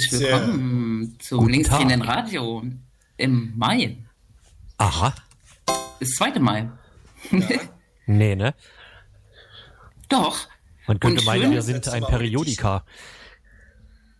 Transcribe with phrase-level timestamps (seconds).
[0.00, 2.02] Herzlich willkommen zum Guten linksdrehenden.
[2.02, 2.62] Radio
[3.16, 3.96] im Mai.
[4.76, 5.12] Aha.
[5.98, 6.38] Ist 2.
[6.38, 6.70] Mai.
[8.06, 8.54] Nee, ne?
[10.08, 10.46] Doch.
[10.86, 12.84] Man könnte Und meinen, schön- wir sind ein Periodika.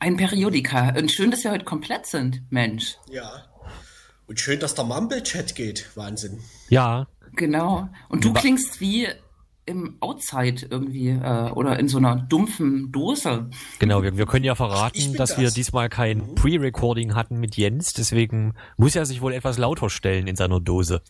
[0.01, 0.91] Ein Periodika.
[0.99, 2.97] Und schön, dass wir heute komplett sind, Mensch.
[3.09, 3.47] Ja.
[4.27, 5.97] Und schön, dass der Mumble-Chat geht.
[5.97, 6.41] Wahnsinn.
[6.71, 7.89] Ja, Genau.
[8.09, 9.07] Und du klingst wie
[9.69, 13.51] im Outside irgendwie äh, oder in so einer dumpfen Dose.
[13.79, 14.03] genau.
[14.03, 15.55] Wir, wir können ja verraten, dass wir das.
[15.55, 17.93] diesmal kein Pre-Recording hatten mit Jens.
[17.93, 21.03] Deswegen muss er sich wohl etwas lauter stellen in seiner Dose.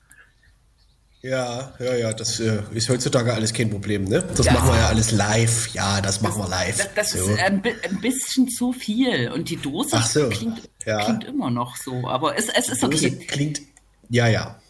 [1.21, 4.23] Ja, ja, ja, das äh, ist heutzutage alles kein Problem, ne?
[4.37, 5.69] Das machen wir ja alles live.
[5.75, 6.77] Ja, das machen wir live.
[6.77, 7.31] Das, das so.
[7.31, 9.31] ist ein, bi- ein bisschen zu viel.
[9.33, 11.05] Und die Dose so, klingt, ja.
[11.05, 12.07] klingt immer noch so.
[12.07, 13.27] Aber es, es ist Dose okay.
[13.27, 13.63] klingt,
[14.11, 14.61] ja, ja.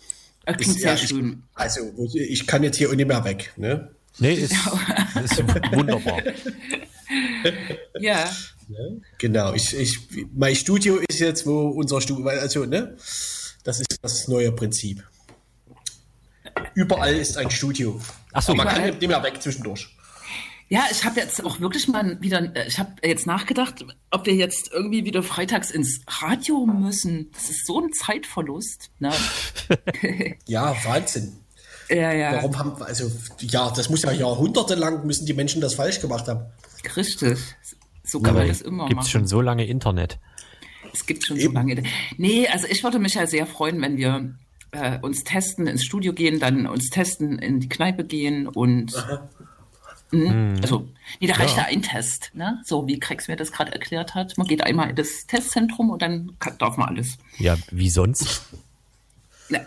[0.48, 1.42] Es klingt Ist- sehr ja, ich- schön.
[1.54, 1.80] Also,
[2.14, 3.90] ich kann jetzt hier auch nicht mehr weg, ne?
[4.18, 5.38] Nee, ist, ist
[5.72, 6.20] wunderbar.
[8.00, 8.30] Ja.
[9.18, 9.98] Genau, ich, ich,
[10.34, 12.96] mein Studio ist jetzt, wo unser Studio, also, ne?
[13.64, 15.02] Das ist das neue Prinzip.
[16.74, 18.00] Überall ist ein Studio.
[18.32, 19.88] Ach so, Aber man kann nicht mehr weg zwischendurch.
[20.70, 24.34] Ja, ich habe jetzt auch wirklich mal wieder, äh, ich habe jetzt nachgedacht, ob wir
[24.34, 27.30] jetzt irgendwie wieder freitags ins Radio müssen.
[27.32, 28.90] Das ist so ein Zeitverlust.
[28.98, 29.12] Ne?
[30.46, 31.32] Ja, Wahnsinn.
[31.88, 33.10] ja, ja, Warum haben, also,
[33.40, 36.40] ja, das muss ja jahrhundertelang müssen die Menschen das falsch gemacht haben.
[36.96, 37.38] richtig.
[38.04, 39.10] So kann man Aber das immer gibt's machen.
[39.10, 40.18] schon so lange Internet?
[40.94, 41.54] Es gibt schon so Eben.
[41.54, 41.82] lange.
[42.16, 44.34] Nee, also ich würde mich ja sehr freuen, wenn wir
[44.72, 48.94] äh, uns testen, ins Studio gehen, dann uns testen, in die Kneipe gehen und
[50.10, 50.58] Mhm.
[50.62, 50.88] also,
[51.20, 51.64] nee, da reicht ja.
[51.64, 52.62] ein Test, ne?
[52.64, 54.38] So wie Krex mir das gerade erklärt hat.
[54.38, 57.18] Man geht einmal in das Testzentrum und dann darf man alles.
[57.38, 58.42] Ja, wie sonst?
[59.48, 59.60] Na,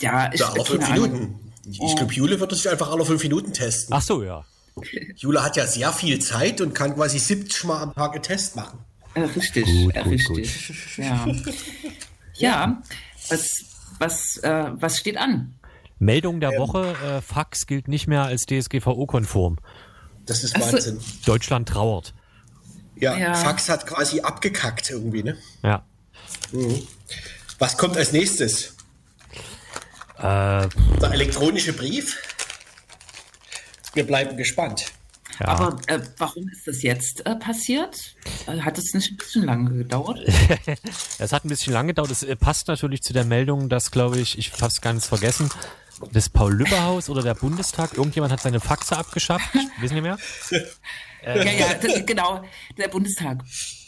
[0.00, 1.12] ja, ich Ja, alle fünf keine Ahnung.
[1.12, 1.52] Minuten.
[1.66, 3.94] Ich glaube, Jule wird sich einfach alle fünf Minuten testen.
[3.94, 4.44] Ach so, ja.
[5.16, 8.56] Jule hat ja sehr viel Zeit und kann quasi 70 Mal am Tag einen Test
[8.56, 8.78] machen.
[9.14, 10.96] Richtig, Gut, gut, richtig.
[10.96, 11.28] Ja.
[12.36, 12.82] ja,
[13.28, 13.64] was,
[13.98, 15.54] was, äh, was steht an?
[16.00, 16.40] Meldung Ähm.
[16.40, 19.58] der Woche, äh, Fax gilt nicht mehr als DSGVO-konform.
[20.26, 20.72] Das ist Ach so.
[20.72, 21.00] Wahnsinn.
[21.26, 22.14] Deutschland trauert.
[22.96, 23.34] Ja, Ja.
[23.34, 25.36] Fax hat quasi abgekackt irgendwie, ne?
[25.62, 25.84] Ja.
[27.58, 28.74] Was kommt als nächstes?
[30.18, 30.22] Äh,
[31.00, 32.16] Der elektronische Brief?
[33.94, 34.86] Wir bleiben gespannt.
[35.40, 35.48] ja.
[35.48, 37.96] Aber äh, warum ist das jetzt äh, passiert?
[38.46, 40.18] Äh, hat es nicht ein bisschen lange gedauert?
[41.18, 42.10] Es hat ein bisschen lange gedauert.
[42.10, 45.50] Es äh, passt natürlich zu der Meldung, dass, glaube ich, ich hab's ganz vergessen,
[46.12, 49.48] das Paul-Lübbe-Haus oder der Bundestag, irgendjemand hat seine Faxe abgeschafft.
[49.80, 50.18] Wissen Sie mehr?
[51.24, 52.42] ja, ja, das, genau,
[52.78, 53.38] der Bundestag.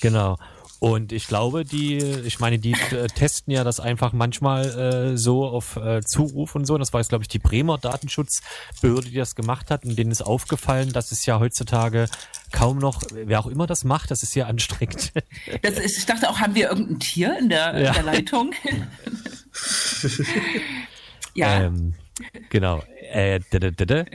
[0.01, 0.39] Genau.
[0.79, 5.47] Und ich glaube, die, ich meine, die äh, testen ja das einfach manchmal äh, so
[5.47, 6.77] auf äh, Zuruf und so.
[6.77, 9.85] Das war jetzt, glaube ich, die Bremer Datenschutzbehörde, die das gemacht hat.
[9.85, 12.09] Und denen ist aufgefallen, dass es ja heutzutage
[12.51, 15.13] kaum noch, wer auch immer das macht, das ist sehr anstrengend.
[15.63, 17.93] Das ist, ich dachte auch, haben wir irgendein Tier in der, in Ja.
[17.93, 18.53] der Leitung?
[21.35, 21.95] ja, Ähm,
[22.51, 22.83] genau.
[23.11, 23.41] Äh,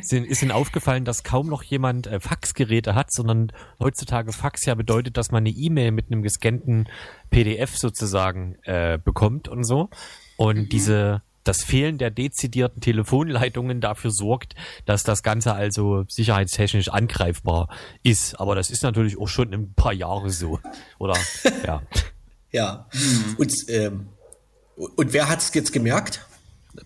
[0.01, 4.75] sind, ist ihnen aufgefallen, dass kaum noch jemand äh, Faxgeräte hat, sondern heutzutage Fax ja
[4.75, 6.87] bedeutet, dass man eine E-Mail mit einem gescannten
[7.29, 9.89] PDF sozusagen äh, bekommt und so.
[10.37, 14.55] Und diese das Fehlen der dezidierten Telefonleitungen dafür sorgt,
[14.85, 17.69] dass das Ganze also sicherheitstechnisch angreifbar
[18.03, 18.39] ist.
[18.39, 20.59] Aber das ist natürlich auch schon ein paar Jahre so.
[20.99, 21.15] Oder
[21.65, 21.81] ja.
[22.51, 22.87] Ja.
[23.37, 24.09] Und, ähm,
[24.75, 26.26] und wer hat es jetzt gemerkt?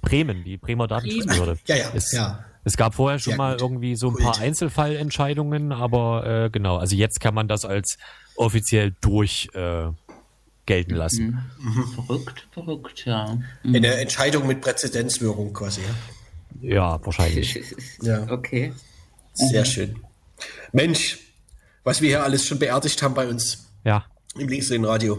[0.01, 1.57] Bremen, die Bremer Datenschutzbehörde.
[1.67, 2.43] Ja, ja, Es, ja.
[2.63, 3.61] es gab vorher schon Sehr mal gut.
[3.61, 4.25] irgendwie so ein Kult.
[4.25, 7.97] paar Einzelfallentscheidungen, aber äh, genau, also jetzt kann man das als
[8.35, 9.87] offiziell durch äh,
[10.65, 11.41] gelten lassen.
[11.95, 13.37] verrückt, verrückt, ja.
[13.63, 15.81] Eine Entscheidung mit Präzedenzwirkung quasi.
[15.81, 16.69] Ja?
[16.69, 17.59] Ja, wahrscheinlich.
[18.01, 18.29] Ja.
[18.31, 18.73] Okay.
[19.33, 19.99] Sehr schön.
[20.71, 21.17] Mensch,
[21.83, 24.05] was wir hier alles schon beerdigt haben bei uns Ja.
[24.37, 25.17] im linksdrehenden Radio.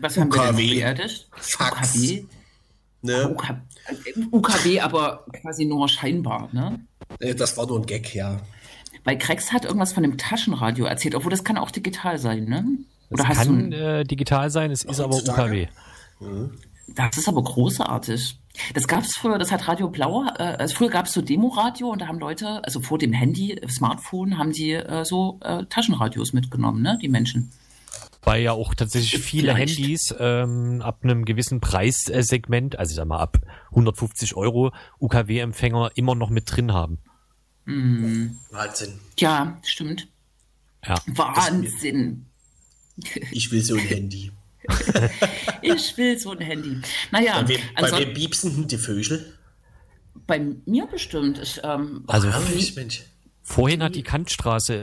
[0.00, 0.74] Was haben wir denn UKW.
[0.74, 1.28] beerdigt?
[1.32, 1.94] Fax.
[1.96, 2.24] UKW?
[3.02, 3.36] Ne?
[3.90, 6.80] UKW, UKW, aber quasi nur scheinbar, ne?
[7.20, 8.38] Äh, Das war nur ein Gag, ja.
[9.04, 12.64] Weil Krex hat irgendwas von dem Taschenradio erzählt, obwohl das kann auch digital sein, ne?
[13.10, 13.76] Oder Es hast kann du.
[13.76, 15.16] äh, digital sein, es ist aber.
[15.16, 15.66] UKW.
[16.88, 18.38] Das ist aber großartig.
[18.72, 21.88] Das gab es früher, das hat Radio Blau, äh, also früher gab es so Demoradio
[21.90, 26.32] und da haben Leute, also vor dem Handy, Smartphone, haben die äh, so äh, Taschenradios
[26.32, 26.98] mitgenommen, ne?
[27.02, 27.50] Die Menschen.
[28.24, 29.78] Weil ja auch tatsächlich viele Vielleicht.
[29.78, 33.38] Handys ähm, ab einem gewissen Preissegment, also ich sag mal ab
[33.70, 36.98] 150 Euro, UKW-Empfänger immer noch mit drin haben.
[37.66, 38.98] Wahnsinn.
[39.18, 40.08] Ja, stimmt.
[40.86, 40.96] Ja.
[41.06, 42.26] Wahnsinn.
[43.32, 44.30] Ich will so ein Handy.
[45.60, 46.80] Ich will so ein Handy.
[47.10, 49.34] Naja, Bei wem, bei ansonsten- wem piepsen die Vögel?
[50.26, 51.38] bei mir bestimmt.
[51.38, 52.28] Ich, ähm, Also
[52.76, 53.02] Mensch.
[53.46, 54.74] Vorhin hat die Kantstraße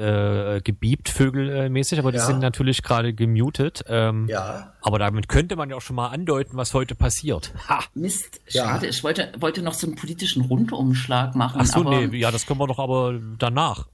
[0.57, 2.25] äh, gebiebt, vögelmäßig, aber die Ja.
[2.27, 3.83] sind natürlich gerade gemutet.
[3.87, 4.73] Ähm, Ja.
[4.81, 7.53] Aber damit könnte man ja auch schon mal andeuten, was heute passiert.
[7.67, 7.83] Ha!
[7.95, 8.65] Mist, Ja.
[8.65, 8.85] schade.
[8.87, 12.45] Ich wollte, wollte noch so einen politischen Rundumschlag machen, Ach so, aber nee, ja, das
[12.45, 13.87] können wir doch aber danach.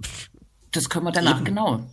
[0.73, 1.85] das können wir danach, genau.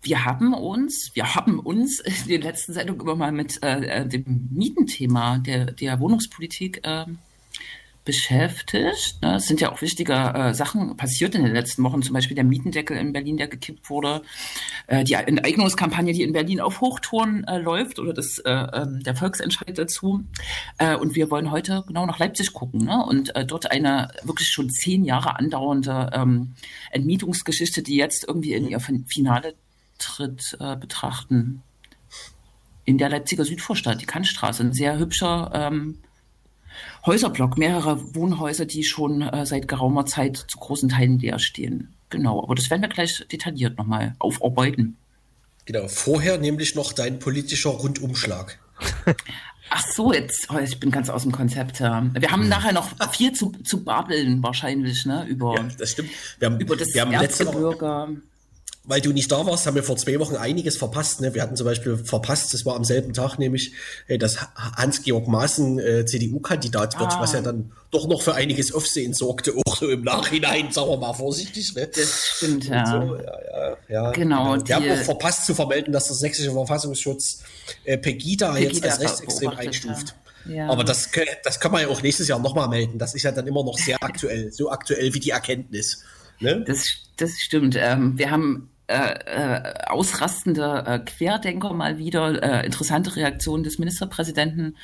[0.00, 4.06] Wir haben uns, wir haben uns in den letzten Sendungen immer mal mit äh, äh,
[4.08, 7.18] dem Mietenthema der, der Wohnungspolitik ähm,
[8.08, 9.20] beschäftigt.
[9.20, 9.34] Ne?
[9.36, 12.44] Es sind ja auch wichtige äh, Sachen passiert in den letzten Wochen, zum Beispiel der
[12.44, 14.22] Mietendeckel in Berlin, der gekippt wurde,
[14.86, 19.14] äh, die Enteignungskampagne, die in Berlin auf Hochtouren äh, läuft oder das, äh, ähm, der
[19.14, 20.24] Volksentscheid dazu.
[21.00, 23.04] Und wir wollen heute genau nach Leipzig gucken ne?
[23.04, 26.54] und dort eine wirklich schon zehn Jahre andauernde ähm,
[26.90, 29.54] Entmietungsgeschichte, die jetzt irgendwie in ihr Fin- Finale
[29.98, 31.62] tritt, betrachten.
[32.84, 35.98] In der Leipziger Südvorstadt, die Kantstraße, ein sehr hübscher ähm,
[37.08, 41.94] Häuserblock, mehrere Wohnhäuser, die schon äh, seit geraumer Zeit zu großen Teilen leer stehen.
[42.10, 44.98] Genau, aber das werden wir gleich detailliert nochmal aufarbeiten.
[45.64, 45.88] Genau.
[45.88, 48.58] Vorher nämlich noch dein politischer Rundumschlag.
[49.70, 51.80] Ach so, jetzt, oh, ich bin ganz aus dem Konzept.
[51.80, 52.06] Ja.
[52.12, 56.10] Wir haben nachher noch viel zu, zu babbeln wahrscheinlich, ne, über, Ja, das stimmt.
[56.38, 58.16] Wir haben, über das wir haben letzte Woche.
[58.88, 61.20] Weil du nicht da warst, haben wir vor zwei Wochen einiges verpasst.
[61.20, 61.34] Ne?
[61.34, 63.72] Wir hatten zum Beispiel verpasst, das war am selben Tag nämlich,
[64.06, 67.20] äh, dass Hans-Georg Maaßen äh, CDU-Kandidat wird, Ah.
[67.20, 70.96] was ja dann doch noch für einiges Aufsehen sorgte, auch so im Nachhinein, sagen wir
[70.96, 71.74] mal vorsichtig.
[71.74, 71.86] Ne?
[71.94, 72.86] Das stimmt, ja.
[72.86, 74.10] So, ja, ja, ja.
[74.12, 77.42] Genau, Wir haben auch verpasst zu vermelden, dass der sächsische Verfassungsschutz
[77.84, 80.14] äh, Pegida, jetzt Pegida als rechtsextrem einstuft.
[80.46, 80.68] ja.
[80.68, 81.10] Aber das,
[81.44, 82.98] das kann man ja auch nächstes Jahr nochmal melden.
[82.98, 86.02] Das ist ja dann immer noch sehr aktuell, so aktuell wie die Erkenntnis.
[86.40, 86.64] Ne?
[86.66, 86.84] Das,
[87.16, 87.74] das stimmt.
[87.76, 94.76] Ähm, wir haben äh, äh, ausrastende äh, Querdenker mal wieder, äh, interessante Reaktionen des Ministerpräsidenten.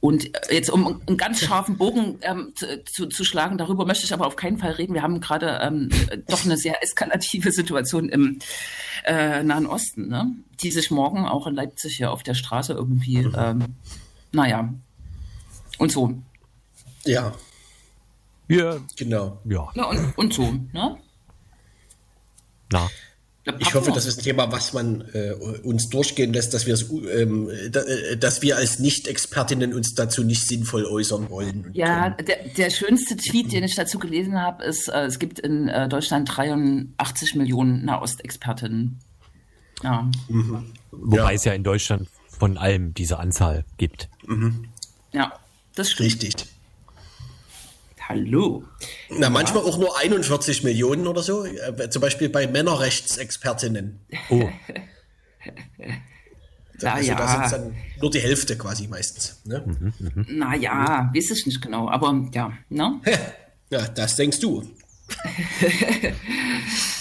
[0.00, 4.04] Und äh, jetzt, um einen ganz scharfen Bogen ähm, zu, zu, zu schlagen, darüber möchte
[4.04, 4.92] ich aber auf keinen Fall reden.
[4.92, 8.40] Wir haben gerade ähm, äh, doch eine sehr eskalative Situation im
[9.04, 10.36] äh, Nahen Osten, ne?
[10.60, 13.74] die sich morgen auch in Leipzig hier auf der Straße irgendwie, ähm,
[14.32, 14.72] naja,
[15.78, 16.12] und so.
[17.04, 17.32] Ja,
[18.48, 19.40] Ja, genau.
[19.44, 20.52] ja, Ja, und, und so.
[20.72, 20.98] Ne?
[22.70, 22.88] na.
[23.58, 25.32] Ich hoffe, das ist ein Thema, was man äh,
[25.62, 30.24] uns durchgehen lässt, dass wir es, ähm, da, äh, dass wir als Nicht-Expertinnen uns dazu
[30.24, 31.66] nicht sinnvoll äußern wollen.
[31.66, 35.38] Und, Ja, der, der schönste Tweet, den ich dazu gelesen habe, ist, äh, es gibt
[35.38, 38.98] in äh, Deutschland 83 Millionen Nahostexpertinnen.
[39.82, 40.10] Ja,
[40.90, 41.30] Wobei Ja.
[41.30, 44.08] es ja in Deutschland von allem diese Anzahl gibt.
[45.12, 45.32] ja,
[45.74, 46.06] das stimmt.
[46.06, 46.34] richtig.
[48.08, 48.64] Hallo.
[49.10, 51.44] Na, manchmal auch nur 41 Millionen oder so.
[51.44, 54.00] Äh, zum Beispiel bei Männerrechtsexpertinnen.
[54.30, 54.48] Oh,
[56.80, 57.48] Na Also da ja.
[57.48, 59.40] sind dann nur die Hälfte quasi meistens.
[59.44, 59.64] Ne?
[60.28, 63.00] Naja, weiß ich nicht genau, aber ja, ne?
[63.70, 64.62] Ja, das denkst du.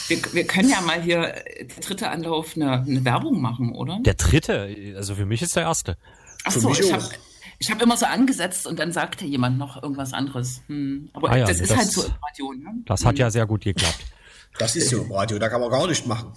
[0.08, 4.00] Wir, wir können ja mal hier äh, der dritte Anlauf eine, eine Werbung machen, oder?
[4.02, 5.98] der dritte, also für mich ist der erste.
[6.44, 7.04] Ach für so, mich ich habe
[7.60, 10.62] ich hab immer so angesetzt und dann sagte jemand noch irgendwas anderes.
[10.68, 11.10] Hm.
[11.14, 12.74] Aber Ah ja, das ist das- halt so im Radio, ne?
[12.86, 14.00] Das hat ja sehr gut geklappt.
[14.58, 16.32] Das ist so im Radio, da kann man gar nicht machen.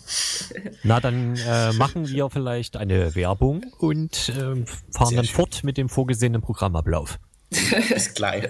[0.83, 5.35] Na, dann äh, machen wir vielleicht eine Werbung und ähm, fahren dann schön.
[5.37, 7.19] fort mit dem vorgesehenen Programmablauf.
[7.51, 8.45] Bis gleich.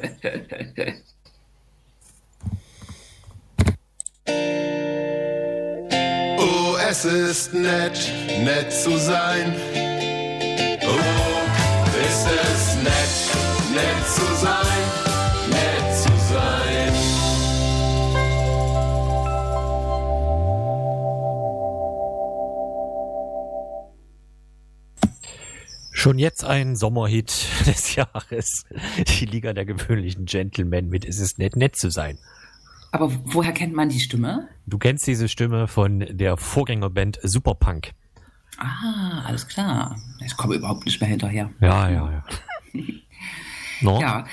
[6.38, 7.98] Oh, es ist nett,
[8.44, 9.54] nett zu sein.
[10.82, 11.27] Oh,
[12.28, 13.14] es nett,
[13.74, 14.84] nett zu sein,
[15.50, 16.92] nett zu sein.
[25.92, 28.64] Schon jetzt ein Sommerhit des Jahres.
[29.18, 32.18] Die Liga der gewöhnlichen Gentlemen mit Es ist nett, nett zu sein.
[32.92, 34.48] Aber woher kennt man die Stimme?
[34.66, 37.92] Du kennst diese Stimme von der Vorgängerband Superpunk.
[38.58, 39.96] Ah, alles klar.
[40.24, 41.50] Ich komme überhaupt nicht mehr hinterher.
[41.60, 42.24] Ja, ja, ja.
[43.80, 44.00] No?
[44.00, 44.24] Ja,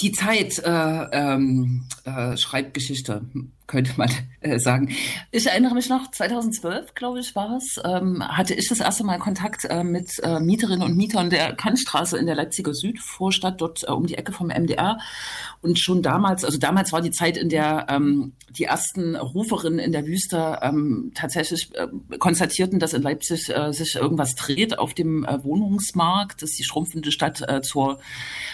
[0.00, 3.22] die Zeit äh, ähm, äh, schreibt Geschichte,
[3.66, 4.90] könnte man äh, sagen.
[5.32, 9.18] Ich erinnere mich noch, 2012, glaube ich, war es, ähm, hatte ich das erste Mal
[9.18, 13.90] Kontakt äh, mit äh, Mieterinnen und Mietern der Kantstraße in der Leipziger Südvorstadt, dort äh,
[13.90, 14.98] um die Ecke vom MDR.
[15.62, 19.92] Und schon damals, also damals war die Zeit, in der ähm, die ersten Ruferinnen in
[19.92, 25.26] der Wüste ähm, tatsächlich äh, konstatierten, dass in Leipzig äh, sich irgendwas dreht auf dem
[25.26, 27.98] Wohnungsmarkt, dass die schrumpfende Stadt zur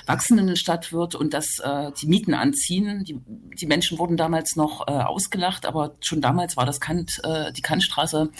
[0.07, 1.61] wachsenden Stadt wird und dass
[2.00, 3.04] die Mieten anziehen.
[3.04, 3.19] Die,
[3.61, 8.31] die Menschen wurden damals noch ausgelacht, aber schon damals war das Kant, äh, die Kantstraße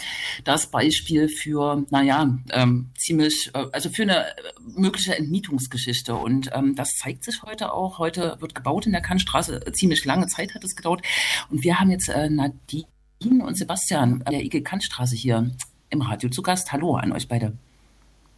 [0.43, 4.25] das Beispiel für, naja, ähm, ziemlich, äh, also für eine
[4.59, 6.15] mögliche Entmietungsgeschichte.
[6.15, 7.99] Und ähm, das zeigt sich heute auch.
[7.99, 9.61] Heute wird gebaut in der Kantstraße.
[9.73, 11.01] Ziemlich lange Zeit hat es gedauert.
[11.49, 12.85] Und wir haben jetzt äh, Nadine
[13.21, 15.51] und Sebastian der IG Kantstraße hier
[15.89, 16.71] im Radio zu Gast.
[16.71, 17.57] Hallo an euch beide.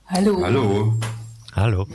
[0.07, 0.43] Hallo.
[0.43, 0.99] Hallo.
[1.53, 1.87] Hallo.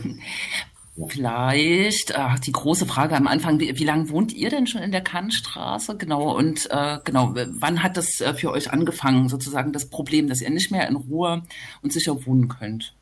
[1.08, 4.92] Vielleicht ach, die große Frage am Anfang, wie, wie lange wohnt ihr denn schon in
[4.92, 5.96] der Kannstraße?
[5.96, 10.42] Genau, und äh, genau, wann hat das äh, für euch angefangen, sozusagen das Problem, dass
[10.42, 11.42] ihr nicht mehr in Ruhe
[11.82, 12.94] und sicher wohnen könnt?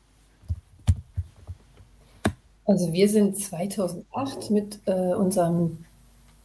[2.65, 5.79] Also wir sind 2008 mit äh, unserem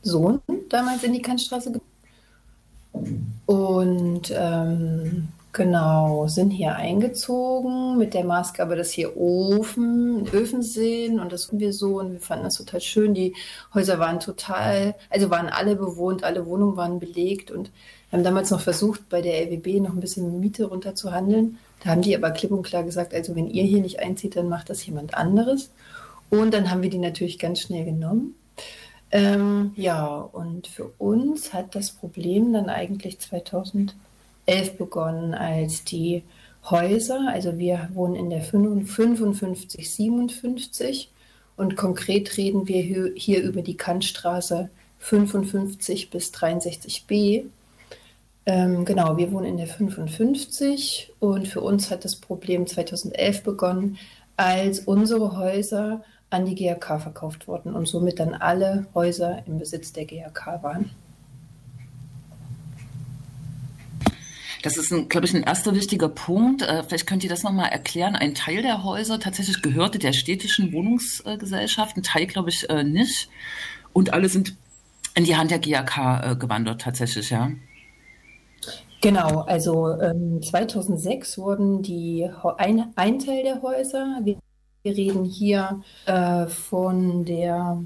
[0.03, 3.41] Sohn damals in die Kannstraße gekommen.
[3.47, 11.31] Und ähm, Genau, sind hier eingezogen mit der Maßgabe, dass hier Ofen, Öfen sind und
[11.31, 13.15] das wir so und wir fanden das total schön.
[13.15, 13.37] Die
[13.73, 17.71] Häuser waren total, also waren alle bewohnt, alle Wohnungen waren belegt und
[18.11, 21.57] haben damals noch versucht, bei der LWB noch ein bisschen Miete runterzuhandeln.
[21.85, 24.49] Da haben die aber klipp und klar gesagt, also wenn ihr hier nicht einzieht, dann
[24.49, 25.71] macht das jemand anderes.
[26.31, 28.35] Und dann haben wir die natürlich ganz schnell genommen.
[29.13, 33.95] Ähm, ja, und für uns hat das Problem dann eigentlich 2000
[34.47, 36.23] 11 begonnen, als die
[36.71, 41.11] Häuser, also wir wohnen in der 55, 57
[41.57, 47.45] und konkret reden wir hier über die Kantstraße 55 bis 63b.
[48.47, 53.99] Ähm, genau, wir wohnen in der 55 und für uns hat das Problem 2011 begonnen,
[54.37, 59.93] als unsere Häuser an die GRK verkauft wurden und somit dann alle Häuser im Besitz
[59.93, 60.91] der GRK waren.
[64.65, 66.63] Das ist, glaube ich, ein erster wichtiger Punkt.
[66.63, 68.17] Äh, vielleicht könnt ihr das nochmal erklären.
[68.17, 73.29] Ein Teil der Häuser tatsächlich gehörte der städtischen Wohnungsgesellschaft, ein Teil, glaube ich, äh, nicht.
[73.93, 74.57] Und alle sind
[75.15, 77.51] in die Hand der GAK äh, gewandert, tatsächlich, ja.
[79.03, 84.39] Genau, also ähm, 2006 wurden die ein, ein Teil der Häuser, wir,
[84.83, 87.83] wir reden hier äh, von der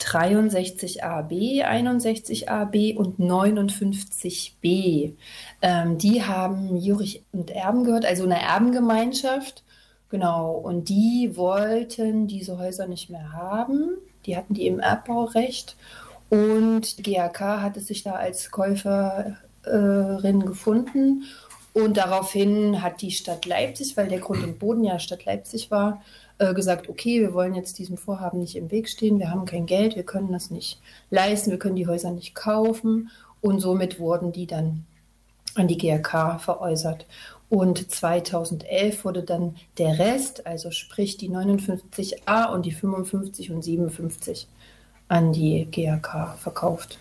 [0.00, 5.14] 63AB, 61AB und 59B.
[5.60, 9.64] Ähm, die haben Jurich und Erben gehört, also eine Erbengemeinschaft.
[10.10, 13.98] Genau, und die wollten diese Häuser nicht mehr haben.
[14.24, 15.76] Die hatten die im Erbbaurecht.
[16.30, 19.36] Und GAK hatte sich da als Käuferin
[20.44, 21.24] gefunden.
[21.74, 26.02] Und daraufhin hat die Stadt Leipzig, weil der Grund und Boden ja Stadt Leipzig war,
[26.38, 29.66] äh, gesagt, okay, wir wollen jetzt diesem Vorhaben nicht im Weg stehen, wir haben kein
[29.66, 30.80] Geld, wir können das nicht
[31.10, 34.84] leisten, wir können die Häuser nicht kaufen und somit wurden die dann
[35.54, 37.06] an die GRK veräußert.
[37.50, 44.46] Und 2011 wurde dann der Rest, also sprich die 59a und die 55 und 57
[45.08, 46.98] an die GRK verkauft.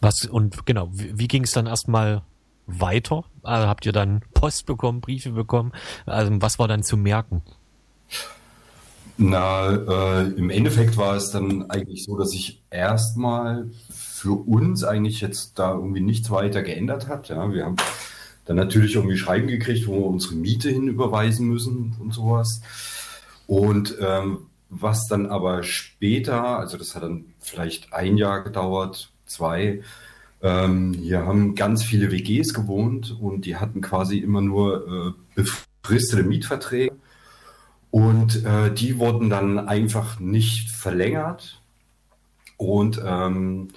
[0.00, 2.22] Was und genau, wie, wie ging es dann erstmal
[2.66, 3.24] weiter?
[3.42, 5.72] Also habt ihr dann Post bekommen, Briefe bekommen?
[6.06, 7.42] Also was war dann zu merken?
[9.18, 15.20] Na, äh, im Endeffekt war es dann eigentlich so, dass sich erstmal für uns eigentlich
[15.20, 17.28] jetzt da irgendwie nichts weiter geändert hat.
[17.28, 17.76] Ja, wir haben
[18.44, 22.62] dann natürlich irgendwie Schreiben gekriegt, wo wir unsere Miete hinüberweisen müssen und sowas.
[23.46, 29.82] Und ähm, was dann aber später, also das hat dann vielleicht ein Jahr gedauert, zwei,
[30.42, 36.24] ähm, hier haben ganz viele WGs gewohnt und die hatten quasi immer nur äh, befristete
[36.24, 36.96] Mietverträge.
[37.92, 41.62] Und äh, die wurden dann einfach nicht verlängert.
[42.56, 43.68] Und ähm,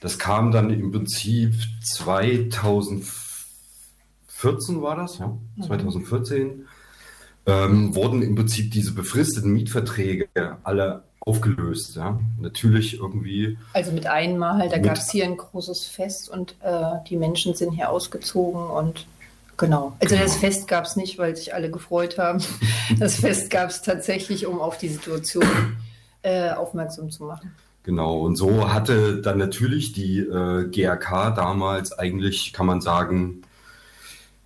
[0.00, 6.66] das kam dann im Prinzip 2014 war das, ja, 2014, mhm.
[7.46, 10.28] ähm, wurden im Prinzip diese befristeten Mietverträge
[10.62, 11.96] alle aufgelöst.
[11.96, 12.18] Ja?
[12.40, 13.58] Natürlich irgendwie.
[13.72, 17.72] Also mit einmal, da gab es hier ein großes Fest und äh, die Menschen sind
[17.72, 19.06] hier ausgezogen und
[19.56, 19.96] genau.
[20.00, 20.26] Also genau.
[20.26, 22.42] das Fest gab es nicht, weil sich alle gefreut haben.
[22.98, 25.76] das Fest gab es tatsächlich, um auf die Situation
[26.22, 27.54] äh, aufmerksam zu machen.
[27.82, 33.42] Genau, und so hatte dann natürlich die äh, GRK damals eigentlich, kann man sagen,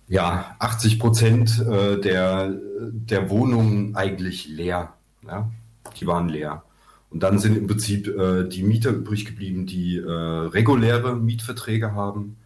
[0.07, 4.93] ja, 80 Prozent äh, der, der Wohnungen eigentlich leer.
[5.27, 5.49] Ja?
[5.95, 6.63] Die waren leer.
[7.09, 12.37] Und dann sind im Prinzip äh, die Mieter übrig geblieben, die äh, reguläre Mietverträge haben.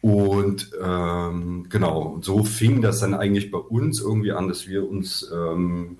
[0.00, 5.30] Und ähm, genau, so fing das dann eigentlich bei uns irgendwie an, dass wir uns
[5.32, 5.98] ähm,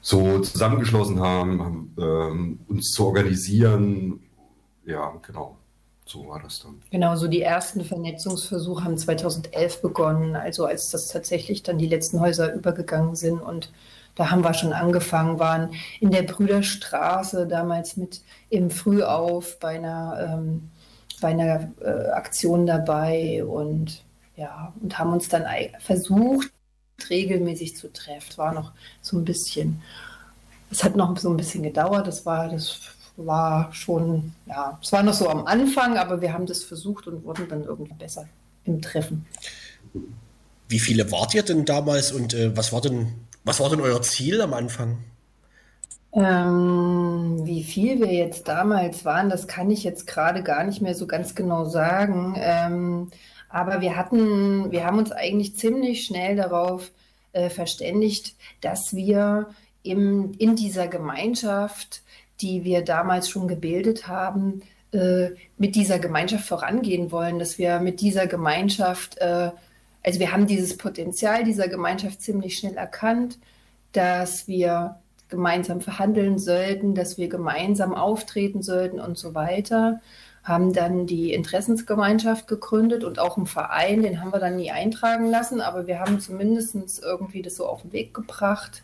[0.00, 4.20] so zusammengeschlossen haben, haben ähm, uns zu organisieren.
[4.84, 5.56] Ja, genau.
[6.04, 6.82] So war das dann.
[6.90, 12.20] Genau, so die ersten Vernetzungsversuche haben 2011 begonnen, also als das tatsächlich dann die letzten
[12.20, 13.72] Häuser übergegangen sind und
[14.14, 20.34] da haben wir schon angefangen, waren in der Brüderstraße damals mit im Frühauf bei einer,
[20.34, 20.70] ähm,
[21.20, 24.02] bei einer äh, Aktion dabei und
[24.36, 25.46] ja, und haben uns dann
[25.78, 26.50] versucht,
[27.08, 28.36] regelmäßig zu treffen.
[28.36, 29.82] War noch so ein bisschen,
[30.70, 32.80] es hat noch so ein bisschen gedauert, das war, das
[33.16, 37.24] war schon, ja, es war noch so am Anfang, aber wir haben das versucht und
[37.24, 38.26] wurden dann irgendwie besser
[38.64, 39.26] im Treffen.
[40.68, 43.12] Wie viele wart ihr denn damals und äh, was war denn,
[43.44, 44.98] was war denn euer Ziel am Anfang?
[46.14, 50.94] Ähm, wie viel wir jetzt damals waren, das kann ich jetzt gerade gar nicht mehr
[50.94, 52.34] so ganz genau sagen.
[52.38, 53.10] Ähm,
[53.48, 56.90] aber wir hatten, wir haben uns eigentlich ziemlich schnell darauf
[57.32, 59.48] äh, verständigt, dass wir
[59.82, 62.02] im, in dieser Gemeinschaft
[62.42, 68.00] die wir damals schon gebildet haben, äh, mit dieser Gemeinschaft vorangehen wollen, dass wir mit
[68.00, 69.50] dieser Gemeinschaft, äh,
[70.04, 73.38] also wir haben dieses Potenzial dieser Gemeinschaft ziemlich schnell erkannt,
[73.92, 74.96] dass wir
[75.28, 80.00] gemeinsam verhandeln sollten, dass wir gemeinsam auftreten sollten und so weiter.
[80.44, 85.30] Haben dann die Interessensgemeinschaft gegründet und auch einen Verein, den haben wir dann nie eintragen
[85.30, 88.82] lassen, aber wir haben zumindest irgendwie das so auf den Weg gebracht.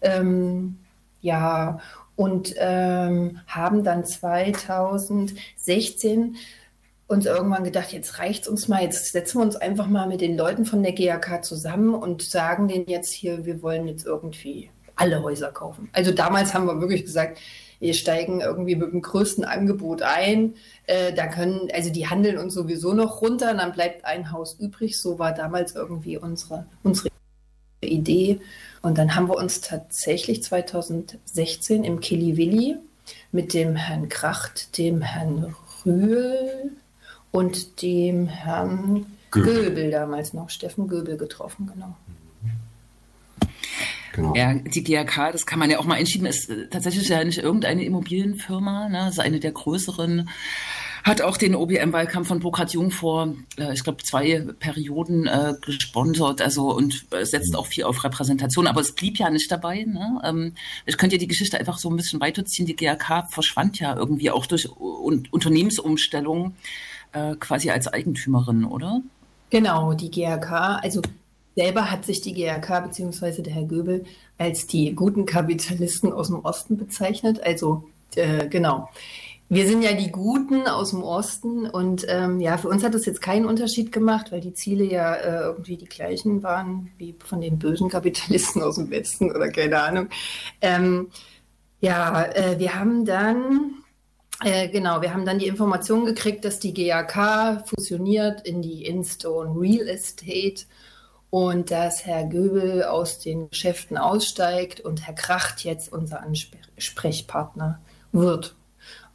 [0.00, 0.78] Ähm,
[1.20, 1.78] ja,
[2.16, 6.36] und ähm, haben dann 2016
[7.06, 10.20] uns irgendwann gedacht, jetzt reicht es uns mal, jetzt setzen wir uns einfach mal mit
[10.20, 14.70] den Leuten von der GAK zusammen und sagen denen jetzt hier, wir wollen jetzt irgendwie
[14.96, 15.88] alle Häuser kaufen.
[15.92, 17.38] Also damals haben wir wirklich gesagt,
[17.80, 20.54] wir steigen irgendwie mit dem größten Angebot ein.
[20.86, 24.98] Äh, da können, also die handeln uns sowieso noch runter, dann bleibt ein Haus übrig.
[24.98, 27.08] So war damals irgendwie unsere, unsere
[27.80, 28.40] Idee.
[28.82, 32.76] Und dann haben wir uns tatsächlich 2016 im Kiliwilli
[33.32, 35.54] mit dem Herrn Kracht, dem Herrn
[35.84, 36.72] Rühl
[37.30, 41.96] und dem Herrn Göbel, Göbel damals noch, Steffen Göbel getroffen, genau.
[44.14, 44.32] Genau.
[44.36, 47.38] Ja, die GRK, das kann man ja auch mal einschieben, ist äh, tatsächlich ja nicht
[47.38, 50.28] irgendeine Immobilienfirma, ne, ist eine der größeren
[51.04, 56.40] hat auch den OBM-Wahlkampf von Burkhard Jung vor, äh, ich glaube, zwei Perioden äh, gesponsert,
[56.40, 59.84] also und äh, setzt auch viel auf Repräsentation, aber es blieb ja nicht dabei.
[59.84, 60.20] Ne?
[60.24, 60.54] Ähm,
[60.86, 62.66] ich könnte ja die Geschichte einfach so ein bisschen weiterziehen.
[62.66, 66.54] Die GRK verschwand ja irgendwie auch durch un Unternehmensumstellung
[67.12, 69.02] äh, quasi als Eigentümerin, oder?
[69.50, 71.02] Genau, die GRK, also
[71.54, 73.42] selber hat sich die GRK bzw.
[73.42, 74.04] der Herr Göbel
[74.38, 77.42] als die guten Kapitalisten aus dem Osten bezeichnet.
[77.42, 77.84] Also
[78.16, 78.88] äh, genau.
[79.50, 83.04] Wir sind ja die Guten aus dem Osten und ähm, ja, für uns hat das
[83.04, 87.40] jetzt keinen Unterschied gemacht, weil die Ziele ja äh, irgendwie die gleichen waren wie von
[87.40, 90.08] den bösen Kapitalisten aus dem Westen oder keine Ahnung.
[90.62, 91.10] Ähm,
[91.80, 93.84] ja, äh, wir haben dann
[94.42, 99.54] äh, genau, wir haben dann die Information gekriegt, dass die GAK fusioniert in die Instone
[99.60, 100.64] Real Estate
[101.30, 107.80] und dass Herr Göbel aus den Geschäften aussteigt und Herr Kracht jetzt unser Ansprechpartner
[108.12, 108.56] wird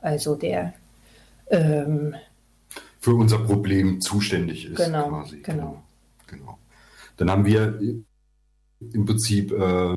[0.02, 0.74] also der
[1.50, 2.16] ähm,
[3.00, 4.78] für unser Problem zuständig ist.
[4.78, 5.42] Genau, quasi.
[5.42, 5.84] genau.
[6.28, 6.60] genau.
[7.18, 7.80] Dann haben wir
[8.94, 9.96] im Prinzip äh,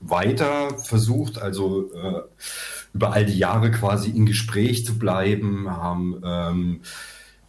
[0.00, 2.22] weiter versucht, also äh,
[2.94, 6.80] über all die Jahre quasi in Gespräch zu bleiben, haben ähm,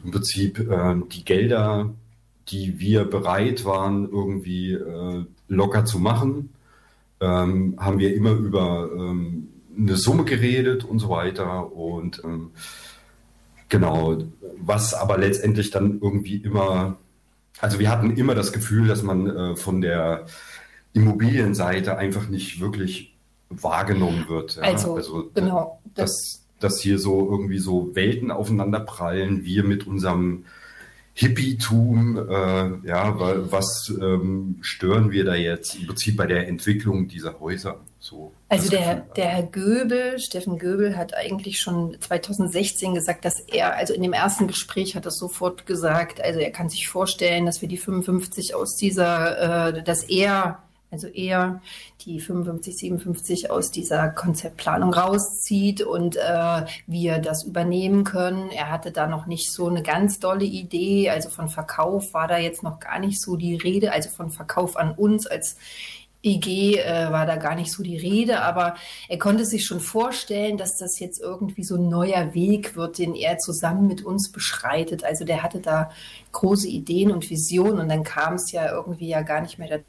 [0.04, 1.94] im Prinzip äh, die Gelder,
[2.50, 6.50] die wir bereit waren, irgendwie äh, locker zu machen,
[7.20, 11.72] ähm, haben wir immer über ähm, eine Summe geredet und so weiter.
[11.74, 12.52] Und ähm,
[13.70, 14.18] genau,
[14.58, 16.98] was aber letztendlich dann irgendwie immer,
[17.60, 20.26] also wir hatten immer das Gefühl, dass man äh, von der
[20.94, 23.16] Immobilienseite einfach nicht wirklich
[23.50, 24.56] wahrgenommen wird.
[24.58, 24.64] Ja?
[24.64, 25.80] Also, also genau.
[25.96, 30.46] Das, dass, dass hier so irgendwie so Welten aufeinanderprallen, wir mit unserem
[31.16, 33.20] Hippietum, äh, ja,
[33.52, 37.80] was ähm, stören wir da jetzt im Prinzip bei der Entwicklung dieser Häuser?
[38.04, 43.78] So, also der, der Herr Göbel, Steffen Göbel, hat eigentlich schon 2016 gesagt, dass er,
[43.78, 47.62] also in dem ersten Gespräch hat er sofort gesagt, also er kann sich vorstellen, dass
[47.62, 50.60] wir die 55 aus dieser, äh, dass er
[50.92, 51.62] also er
[52.06, 58.52] die 55, 57 aus dieser Konzeptplanung rauszieht und äh, wir das übernehmen können.
[58.52, 62.38] Er hatte da noch nicht so eine ganz dolle Idee, also von Verkauf war da
[62.38, 65.58] jetzt noch gar nicht so die Rede, also von Verkauf an uns als
[66.24, 68.76] EG äh, war da gar nicht so die Rede, aber
[69.10, 73.14] er konnte sich schon vorstellen, dass das jetzt irgendwie so ein neuer Weg wird, den
[73.14, 75.04] er zusammen mit uns beschreitet.
[75.04, 75.92] Also der hatte da
[76.32, 79.84] große Ideen und Visionen und dann kam es ja irgendwie ja gar nicht mehr dazu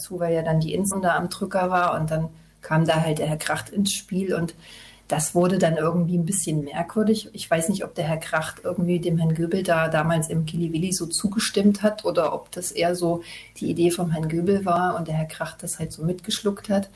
[0.00, 2.28] dazu, weil ja dann die Insel da am Drücker war und dann
[2.62, 4.54] kam da halt der Herr Kracht ins Spiel und
[5.10, 7.30] das wurde dann irgendwie ein bisschen merkwürdig.
[7.32, 10.92] Ich weiß nicht, ob der Herr Kracht irgendwie dem Herrn Göbel da damals im Kiliwilli
[10.92, 13.22] so zugestimmt hat oder ob das eher so
[13.56, 16.90] die Idee vom Herrn Göbel war und der Herr Kracht das halt so mitgeschluckt hat.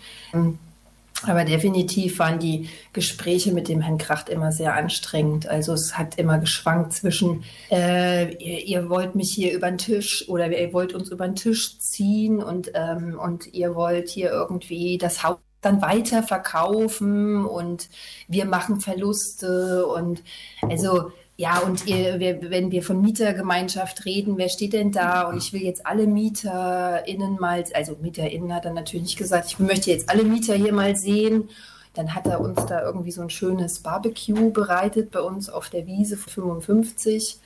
[1.27, 5.49] Aber definitiv waren die Gespräche mit dem Herrn Kracht immer sehr anstrengend.
[5.49, 10.29] Also es hat immer geschwankt zwischen, äh, ihr, ihr, wollt mich hier über den Tisch
[10.29, 14.99] oder ihr wollt uns über den Tisch ziehen und, ähm, und ihr wollt hier irgendwie
[14.99, 17.89] das Haus dann weiter verkaufen und
[18.29, 20.23] wir machen Verluste und
[20.63, 25.23] also ja, und ihr, wir, wenn wir von Mietergemeinschaft reden, wer steht denn da?
[25.23, 29.91] Und ich will jetzt alle MieterInnen mal, also MieterInnen hat er natürlich gesagt, ich möchte
[29.91, 31.49] jetzt alle Mieter hier mal sehen.
[31.95, 35.87] Dann hat er uns da irgendwie so ein schönes Barbecue bereitet bei uns auf der
[35.87, 37.39] Wiese 55.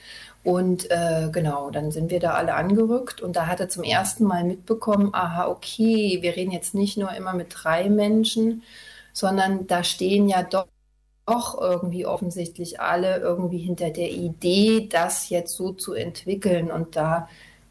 [0.44, 4.24] Und äh, genau, dann sind wir da alle angerückt und da hat er zum ersten
[4.24, 8.62] Mal mitbekommen, aha, okay, wir reden jetzt nicht nur immer mit drei Menschen,
[9.12, 10.66] sondern da stehen ja doch
[11.28, 16.70] doch irgendwie offensichtlich alle irgendwie hinter der Idee, das jetzt so zu entwickeln.
[16.70, 17.28] Und da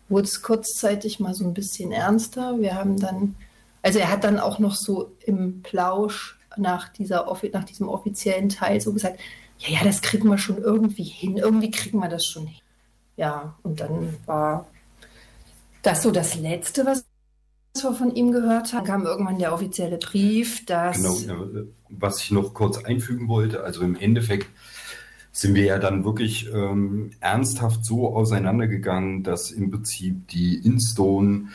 [0.09, 2.59] wurde es kurzzeitig mal so ein bisschen ernster.
[2.59, 3.35] Wir haben dann,
[3.81, 8.79] also er hat dann auch noch so im Plausch nach, dieser, nach diesem offiziellen Teil
[8.79, 9.19] so gesagt,
[9.59, 12.61] ja, ja, das kriegen wir schon irgendwie hin, irgendwie kriegen wir das schon hin.
[13.15, 14.67] Ja, und dann war
[15.81, 17.05] das so das Letzte, was
[17.81, 20.97] wir von ihm gehört haben, kam irgendwann der offizielle Brief, dass.
[20.97, 21.47] Genau,
[21.89, 24.47] was ich noch kurz einfügen wollte, also im Endeffekt
[25.31, 31.49] sind wir ja dann wirklich ähm, ernsthaft so auseinandergegangen, dass im Prinzip die Instone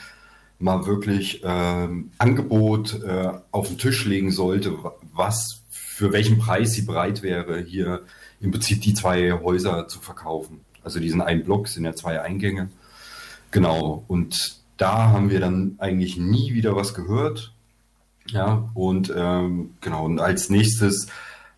[0.61, 4.79] mal wirklich ähm, Angebot äh, auf den Tisch legen sollte,
[5.13, 5.62] was
[5.95, 8.01] für welchen Preis sie bereit wäre, hier
[8.41, 10.61] im Prinzip die zwei Häuser zu verkaufen.
[10.83, 12.71] Also diesen einen Block sind ja zwei Eingänge.
[13.51, 14.03] Genau.
[14.09, 17.53] Und da haben wir dann eigentlich nie wieder was gehört.
[18.29, 21.09] Ja, und ähm, genau, und als nächstes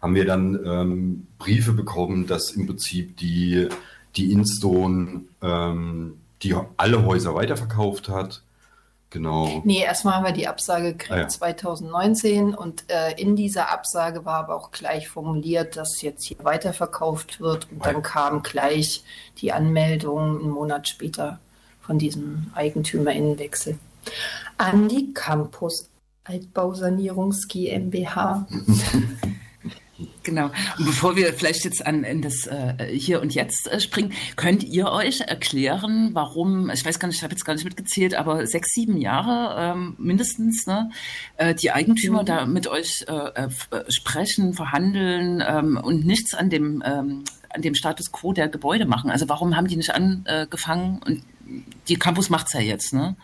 [0.02, 3.68] haben wir dann ähm, Briefe bekommen, dass im Prinzip die,
[4.16, 8.42] die Instone ähm, die alle Häuser weiterverkauft hat.
[9.14, 9.62] Genau.
[9.62, 11.28] Nee, erstmal haben wir die Absage gekriegt ah, ja.
[11.28, 17.40] 2019 und äh, in dieser Absage war aber auch gleich formuliert, dass jetzt hier weiterverkauft
[17.40, 19.04] wird und dann kam gleich
[19.38, 21.38] die Anmeldung einen Monat später
[21.80, 23.78] von diesem Eigentümerinnenwechsel
[24.58, 25.90] an die Campus
[26.24, 28.48] Altbausanierungs GmbH.
[30.24, 30.46] Genau.
[30.78, 34.64] Und bevor wir vielleicht jetzt an in das äh, Hier und Jetzt äh, springen, könnt
[34.64, 38.46] ihr euch erklären, warum, ich weiß gar nicht, ich habe jetzt gar nicht mitgezählt, aber
[38.46, 40.90] sechs, sieben Jahre ähm, mindestens, ne,
[41.36, 42.26] äh, die Eigentümer mhm.
[42.26, 43.48] da mit euch äh, äh,
[43.88, 49.10] sprechen, verhandeln ähm, und nichts an dem, ähm, an dem Status quo der Gebäude machen.
[49.10, 51.22] Also warum haben die nicht angefangen und
[51.88, 53.16] die Campus macht es ja jetzt, ne?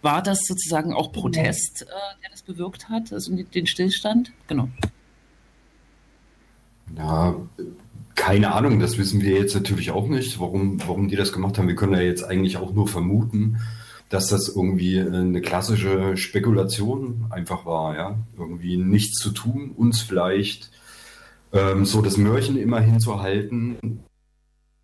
[0.00, 1.86] War das sozusagen auch Protest, äh,
[2.22, 4.32] der das bewirkt hat, also den Stillstand?
[4.46, 4.68] Genau.
[6.96, 7.34] Ja,
[8.14, 11.68] keine Ahnung, das wissen wir jetzt natürlich auch nicht, warum, warum die das gemacht haben.
[11.68, 13.58] Wir können ja jetzt eigentlich auch nur vermuten,
[14.08, 18.18] dass das irgendwie eine klassische Spekulation einfach war, ja.
[18.38, 20.70] Irgendwie nichts zu tun, uns vielleicht
[21.52, 24.04] ähm, so das Mörchen immer hinzuhalten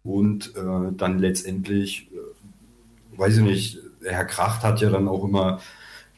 [0.03, 5.61] und äh, dann letztendlich äh, weiß ich nicht, Herr Kracht hat ja dann auch immer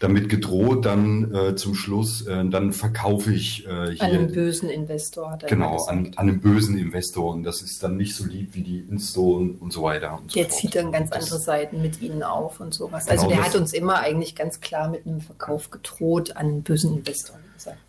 [0.02, 4.02] damit gedroht, dann äh, zum Schluss, äh, dann verkaufe ich äh, hier.
[4.02, 7.32] An einen bösen Investor hat er Genau, an, an, einen bösen Investor.
[7.32, 10.18] Und das ist dann nicht so lieb wie die Insto und, und so weiter.
[10.18, 13.06] Und der so zieht dann ganz das, andere Seiten mit ihnen auf und sowas.
[13.06, 16.62] Also genau, der hat uns immer eigentlich ganz klar mit einem Verkauf gedroht an einen
[16.62, 17.36] bösen Investor.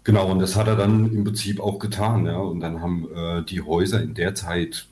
[0.04, 2.28] Genau, und das hat er dann im Prinzip auch getan.
[2.28, 2.38] Ja.
[2.38, 4.88] Und dann haben äh, die Häuser in der Zeit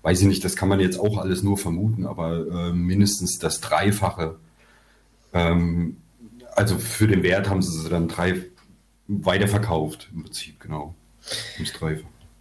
[0.00, 3.62] weiß ich nicht, das kann man jetzt auch alles nur vermuten, aber äh, mindestens das
[3.62, 4.36] Dreifache.
[5.32, 5.96] Ähm,
[6.56, 8.42] also für den Wert haben sie sie dann drei
[9.06, 10.94] weiterverkauft, im Prinzip, genau.
[11.56, 11.72] Ums.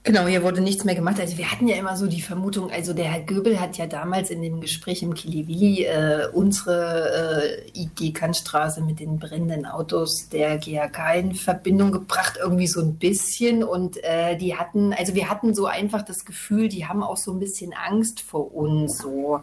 [0.05, 1.17] Genau, hier wurde nichts mehr gemacht.
[1.17, 4.31] Also wir hatten ja immer so die Vermutung, also der Herr Göbel hat ja damals
[4.31, 11.15] in dem Gespräch im Kiliwili äh, unsere äh, IG-Kantstraße mit den brennenden Autos der GHK
[11.15, 13.63] in Verbindung gebracht, irgendwie so ein bisschen.
[13.63, 17.31] Und äh, die hatten, also wir hatten so einfach das Gefühl, die haben auch so
[17.31, 19.41] ein bisschen Angst vor uns, so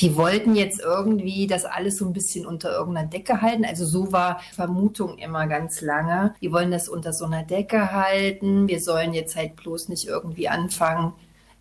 [0.00, 3.64] die wollten jetzt irgendwie das alles so ein bisschen unter irgendeiner Decke halten.
[3.64, 6.34] Also so war Vermutung immer ganz lange.
[6.40, 8.68] Die wollen das unter so einer Decke halten.
[8.68, 11.12] Wir sollen jetzt halt bloß nicht irgendwie anfangen,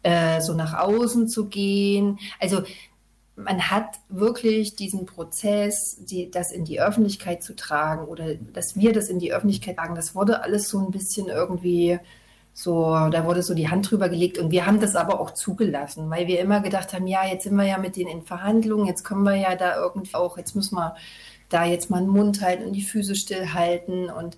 [0.03, 2.19] äh, so nach außen zu gehen.
[2.39, 2.63] Also
[3.35, 8.93] man hat wirklich diesen Prozess, die, das in die Öffentlichkeit zu tragen oder dass wir
[8.93, 11.99] das in die Öffentlichkeit tragen, das wurde alles so ein bisschen irgendwie
[12.57, 16.09] so, da wurde so die Hand drüber gelegt und wir haben das aber auch zugelassen,
[16.09, 19.03] weil wir immer gedacht haben, ja, jetzt sind wir ja mit denen in Verhandlungen, jetzt
[19.03, 20.95] können wir ja da irgendwie auch, jetzt müssen wir
[21.49, 24.37] da jetzt mal den Mund halten und die Füße stillhalten und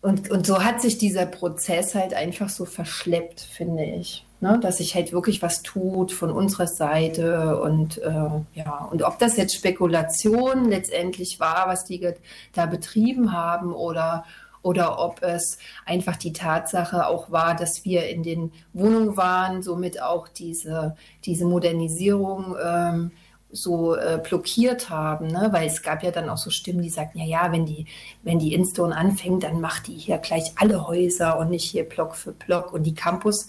[0.00, 4.24] und, und so hat sich dieser Prozess halt einfach so verschleppt, finde ich.
[4.40, 9.18] Ne, dass sich halt wirklich was tut von unserer Seite und äh, ja, und ob
[9.18, 12.14] das jetzt Spekulation letztendlich war, was die
[12.52, 14.24] da betrieben haben oder
[14.62, 20.02] oder ob es einfach die Tatsache auch war, dass wir in den Wohnungen waren, somit
[20.02, 23.10] auch diese, diese Modernisierung ähm,
[23.50, 25.48] so äh, blockiert haben, ne?
[25.52, 27.86] weil es gab ja dann auch so Stimmen, die sagten, ja, ja, wenn die,
[28.22, 32.14] wenn die Instone anfängt, dann macht die hier gleich alle Häuser und nicht hier Block
[32.14, 33.48] für Block und die Campus.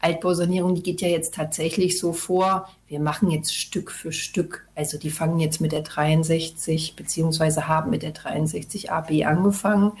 [0.00, 4.66] Altbausanierung, die geht ja jetzt tatsächlich so vor, wir machen jetzt Stück für Stück.
[4.74, 9.92] Also die fangen jetzt mit der 63 beziehungsweise haben mit der 63 AB angefangen.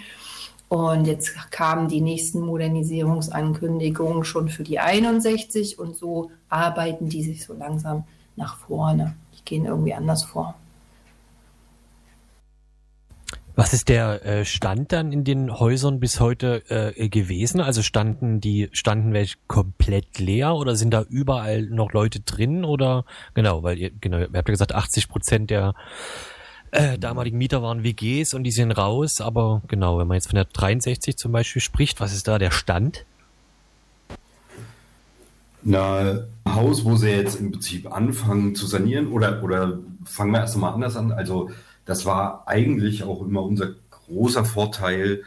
[0.72, 7.44] Und jetzt kamen die nächsten Modernisierungsankündigungen schon für die 61 und so arbeiten die sich
[7.44, 8.04] so langsam
[8.36, 10.54] nach vorne gehen irgendwie anders vor.
[13.54, 17.60] Was ist der äh, Stand dann in den Häusern bis heute äh, gewesen?
[17.60, 23.04] Also standen die, standen welche komplett leer oder sind da überall noch Leute drin oder
[23.34, 25.74] genau, weil ihr, genau, ihr habt ja gesagt, 80 Prozent der
[26.72, 30.36] äh, damaligen Mieter waren WGs und die sind raus, aber genau, wenn man jetzt von
[30.36, 33.04] der 63 zum Beispiel spricht, was ist da der Stand?
[35.62, 40.56] Na, Haus, wo sie jetzt im Prinzip anfangen zu sanieren, oder, oder fangen wir erst
[40.56, 41.12] mal anders an.
[41.12, 41.50] Also,
[41.84, 45.22] das war eigentlich auch immer unser großer Vorteil,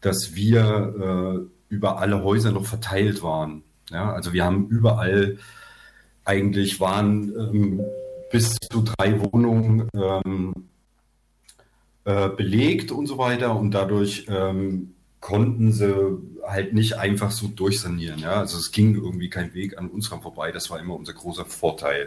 [0.00, 3.62] dass wir äh, über alle Häuser noch verteilt waren.
[3.90, 5.38] Ja, also wir haben überall
[6.24, 7.80] eigentlich waren ähm,
[8.30, 10.52] bis zu drei Wohnungen ähm,
[12.08, 18.18] äh, belegt und so weiter und dadurch ähm, konnten sie halt nicht einfach so durchsanieren.
[18.18, 18.40] Ja?
[18.40, 20.50] Also es ging irgendwie kein Weg an uns vorbei.
[20.50, 22.06] Das war immer unser großer Vorteil.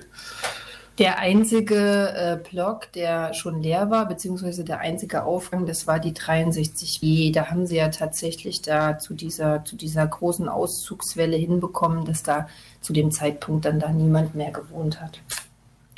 [0.97, 1.75] Der einzige
[2.15, 7.31] äh, Block, der schon leer war, beziehungsweise der einzige Aufgang, das war die 63B.
[7.31, 12.47] Da haben sie ja tatsächlich da zu dieser, zu dieser großen Auszugswelle hinbekommen, dass da
[12.81, 15.21] zu dem Zeitpunkt dann da niemand mehr gewohnt hat.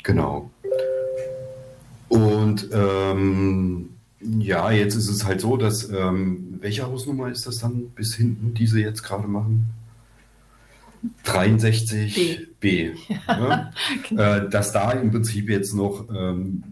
[0.02, 0.50] Genau.
[2.10, 3.93] Und ähm,
[4.38, 8.54] ja, jetzt ist es halt so, dass, ähm, welche Hausnummer ist das dann bis hinten,
[8.54, 9.66] die sie jetzt gerade machen?
[11.24, 12.46] 63b.
[12.60, 12.92] B.
[13.26, 13.72] Ja, ne?
[14.08, 14.22] genau.
[14.22, 16.62] äh, dass da im Prinzip jetzt noch ähm,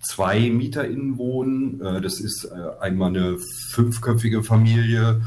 [0.00, 1.80] zwei MieterInnen wohnen.
[1.80, 5.22] Äh, das ist äh, einmal eine fünfköpfige Familie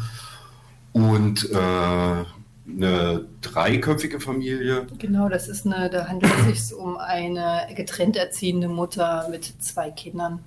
[0.92, 2.26] und äh,
[2.66, 4.88] eine dreiköpfige Familie.
[4.98, 9.92] Genau, das ist eine, da handelt es sich um eine getrennt erziehende Mutter mit zwei
[9.92, 10.40] Kindern.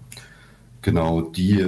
[0.87, 1.67] Genau, die,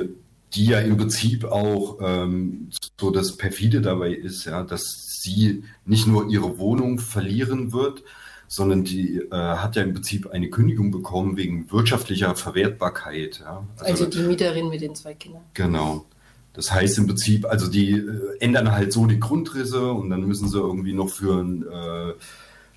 [0.55, 6.07] die ja im Prinzip auch ähm, so das Perfide dabei ist, ja, dass sie nicht
[6.07, 8.05] nur ihre Wohnung verlieren wird,
[8.47, 13.41] sondern die äh, hat ja im Prinzip eine Kündigung bekommen wegen wirtschaftlicher Verwertbarkeit.
[13.41, 13.67] Ja.
[13.79, 15.43] Also, also die Mieterin mit den zwei Kindern.
[15.55, 16.07] Genau.
[16.53, 20.49] Das heißt im Prinzip, also die äh, ändern halt so die Grundrisse und dann müssen
[20.49, 22.13] sie irgendwie noch für ein äh,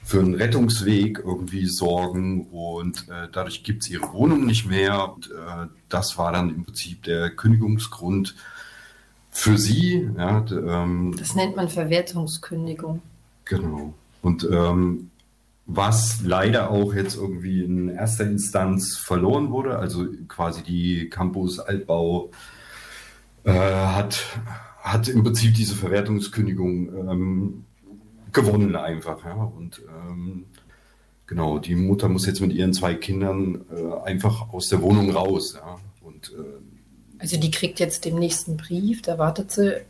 [0.03, 5.13] für einen Rettungsweg irgendwie sorgen und äh, dadurch gibt es ihre Wohnung nicht mehr.
[5.13, 8.35] Und, äh, das war dann im Prinzip der Kündigungsgrund
[9.29, 10.09] für sie.
[10.17, 13.01] Ja, ähm, das nennt man Verwertungskündigung.
[13.45, 13.93] Genau.
[14.21, 15.11] Und ähm,
[15.65, 22.31] was leider auch jetzt irgendwie in erster Instanz verloren wurde, also quasi die Campus Altbau
[23.43, 24.21] äh, hat,
[24.81, 27.65] hat im Prinzip diese Verwertungskündigung ähm,
[28.33, 29.23] gewonnen einfach.
[29.25, 29.33] Ja.
[29.33, 30.45] Und ähm,
[31.27, 35.55] genau, die Mutter muss jetzt mit ihren zwei Kindern äh, einfach aus der Wohnung raus.
[35.55, 35.77] Ja.
[36.01, 39.81] Und, äh, also die kriegt jetzt den nächsten Brief, da wartet sie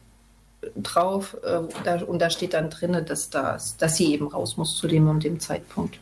[0.75, 4.77] drauf äh, da, und da steht dann drin, dass, das, dass sie eben raus muss
[4.77, 5.99] zu dem und dem Zeitpunkt.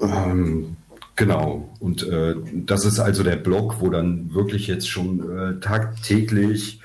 [0.00, 0.76] Ähm,
[1.16, 6.80] genau, und äh, das ist also der Block, wo dann wirklich jetzt schon äh, tagtäglich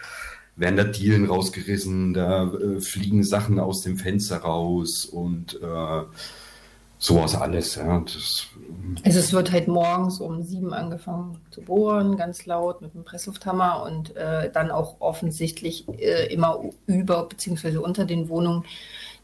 [0.55, 6.03] werden da Dielen rausgerissen, da äh, fliegen Sachen aus dem Fenster raus und äh,
[6.97, 7.75] sowas alles.
[7.75, 7.99] Ja.
[7.99, 8.47] Das,
[9.03, 13.83] also es wird halt morgens um sieben angefangen zu bohren, ganz laut mit einem Presslufthammer
[13.83, 17.77] und äh, dann auch offensichtlich äh, immer über bzw.
[17.77, 18.63] unter den Wohnungen,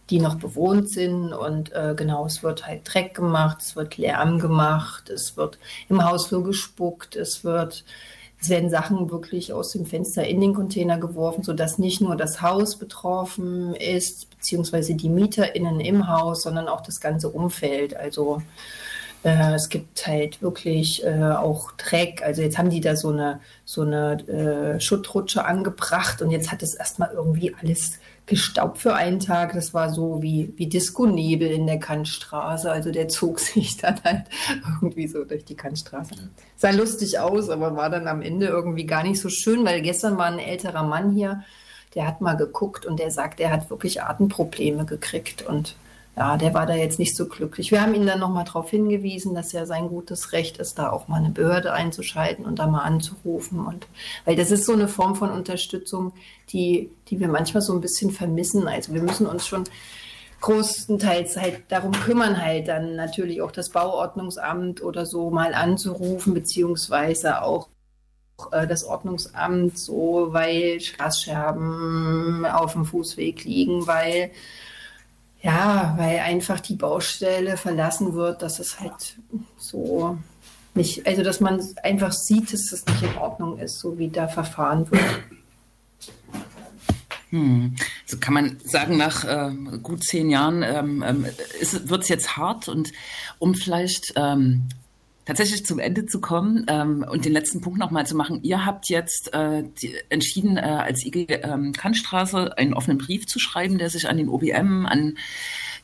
[0.10, 1.34] die noch bewohnt sind.
[1.34, 6.04] Und äh, genau, es wird halt Dreck gemacht, es wird Lärm gemacht, es wird im
[6.04, 7.86] Hausflur gespuckt, es wird
[8.42, 12.42] es werden Sachen wirklich aus dem Fenster in den Container geworfen, sodass nicht nur das
[12.42, 17.96] Haus betroffen ist, beziehungsweise die MieterInnen im Haus, sondern auch das ganze Umfeld.
[17.96, 18.42] Also
[19.24, 22.24] Äh, es gibt halt wirklich äh, auch Dreck.
[22.24, 26.64] Also jetzt haben die da so eine, so eine äh, Schuttrutsche angebracht und jetzt hat
[26.64, 28.00] es erstmal irgendwie alles
[28.32, 29.54] gestaubt für einen Tag.
[29.54, 32.72] Das war so wie, wie Disco-Nebel in der Kantstraße.
[32.72, 34.24] Also der zog sich dann halt
[34.82, 36.16] irgendwie so durch die Kantstraße.
[36.56, 40.18] Sah lustig aus, aber war dann am Ende irgendwie gar nicht so schön, weil gestern
[40.18, 41.44] war ein älterer Mann hier,
[41.94, 45.76] der hat mal geguckt und der sagt, er hat wirklich Atemprobleme gekriegt und
[46.18, 47.72] ja, der war da jetzt nicht so glücklich.
[47.72, 51.08] Wir haben ihn dann nochmal darauf hingewiesen, dass ja sein gutes Recht ist, da auch
[51.08, 53.66] mal eine Behörde einzuschalten und da mal anzurufen.
[53.66, 53.88] Und
[54.26, 56.12] weil das ist so eine Form von Unterstützung,
[56.50, 58.68] die, die wir manchmal so ein bisschen vermissen.
[58.68, 59.64] Also wir müssen uns schon
[60.42, 67.42] großenteils halt darum kümmern, halt dann natürlich auch das Bauordnungsamt oder so mal anzurufen, beziehungsweise
[67.42, 67.70] auch
[68.52, 74.32] äh, das Ordnungsamt so, weil Straßscherben auf dem Fußweg liegen, weil
[75.42, 79.18] ja, weil einfach die Baustelle verlassen wird, dass es halt
[79.58, 80.18] so
[80.74, 84.28] nicht, also dass man einfach sieht, dass das nicht in Ordnung ist, so wie da
[84.28, 85.04] verfahren wird.
[87.32, 87.76] Hm.
[88.06, 92.68] So kann man sagen, nach äh, gut zehn Jahren ähm, ähm, wird es jetzt hart
[92.68, 92.92] und
[93.40, 94.68] um vielleicht ähm,
[95.26, 98.42] tatsächlich zum Ende zu kommen ähm, und den letzten Punkt nochmal zu machen.
[98.44, 103.40] Ihr habt jetzt äh, die, entschieden, äh, als IG ähm, Kantstraße einen offenen Brief zu
[103.40, 105.18] schreiben, der sich an den OBM, an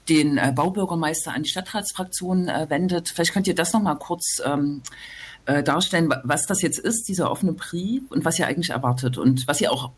[0.10, 3.10] den äh, Baubürgermeister, an die Stadtratsfraktion äh, wendet.
[3.10, 4.82] Vielleicht könnt ihr das nochmal kurz ähm,
[5.45, 9.47] äh, darstellen, was das jetzt ist, dieser offene Brief und was ihr eigentlich erwartet und
[9.47, 9.91] was ihr auch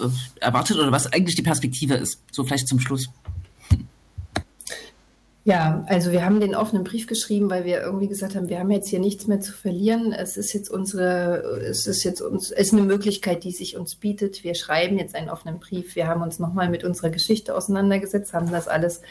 [0.00, 0.08] äh,
[0.40, 2.22] erwartet oder was eigentlich die Perspektive ist.
[2.32, 3.08] So vielleicht zum Schluss.
[5.46, 8.70] Ja, also wir haben den offenen Brief geschrieben, weil wir irgendwie gesagt haben, wir haben
[8.70, 10.12] jetzt hier nichts mehr zu verlieren.
[10.12, 13.94] Es ist jetzt unsere, es ist jetzt uns, es ist eine Möglichkeit, die sich uns
[13.94, 14.42] bietet.
[14.42, 15.96] Wir schreiben jetzt einen offenen Brief.
[15.96, 19.02] Wir haben uns nochmal mit unserer Geschichte auseinandergesetzt, haben das alles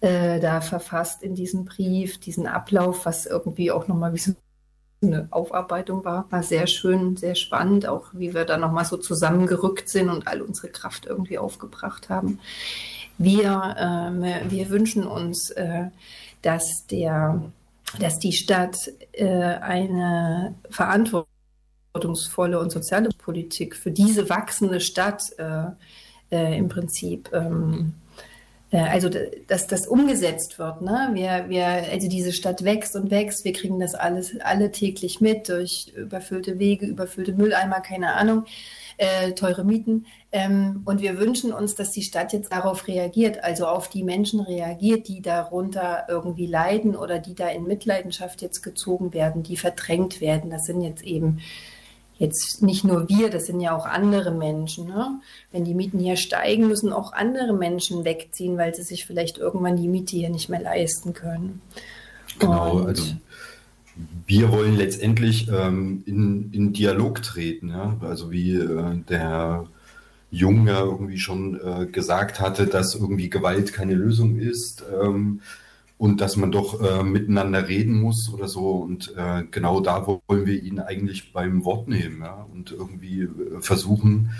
[0.00, 4.32] äh, da verfasst in diesem Brief, diesen Ablauf, was irgendwie auch nochmal wie so
[5.02, 6.30] eine Aufarbeitung war.
[6.30, 10.40] War sehr schön, sehr spannend, auch wie wir da nochmal so zusammengerückt sind und all
[10.40, 12.38] unsere Kraft irgendwie aufgebracht haben.
[13.18, 15.86] Wir, äh, wir wünschen uns, äh,
[16.42, 17.42] dass, der,
[17.98, 18.76] dass die Stadt
[19.12, 25.66] äh, eine verantwortungsvolle und soziale Politik für diese wachsende Stadt äh,
[26.30, 27.94] äh, im Prinzip ähm,
[28.70, 29.08] äh, also
[29.46, 30.82] dass das umgesetzt wird.
[30.82, 31.10] Ne?
[31.12, 35.48] Wir, wir, also diese Stadt wächst und wächst, wir kriegen das alles alle täglich mit
[35.48, 38.46] durch überfüllte Wege, überfüllte Mülleimer, keine Ahnung
[38.96, 40.06] äh, teure Mieten.
[40.32, 44.40] Ähm, und wir wünschen uns, dass die Stadt jetzt darauf reagiert, also auf die Menschen
[44.40, 50.20] reagiert, die darunter irgendwie leiden oder die da in Mitleidenschaft jetzt gezogen werden, die verdrängt
[50.20, 50.50] werden.
[50.50, 51.40] Das sind jetzt eben
[52.18, 54.86] jetzt nicht nur wir, das sind ja auch andere Menschen.
[54.86, 55.20] Ne?
[55.50, 59.76] Wenn die Mieten hier steigen, müssen auch andere Menschen wegziehen, weil sie sich vielleicht irgendwann
[59.76, 61.60] die Miete hier nicht mehr leisten können.
[62.38, 63.14] Genau, Und also
[64.26, 67.68] wir wollen letztendlich ähm, in, in Dialog treten.
[67.68, 67.96] Ja?
[68.00, 69.66] Also wie äh, der
[70.30, 75.40] Jung ja irgendwie schon äh, gesagt hatte, dass irgendwie Gewalt keine Lösung ist ähm,
[75.96, 78.72] und dass man doch äh, miteinander reden muss oder so.
[78.72, 82.46] Und äh, genau da wollen wir ihn eigentlich beim Wort nehmen ja?
[82.52, 83.28] und irgendwie äh,
[83.60, 84.30] versuchen,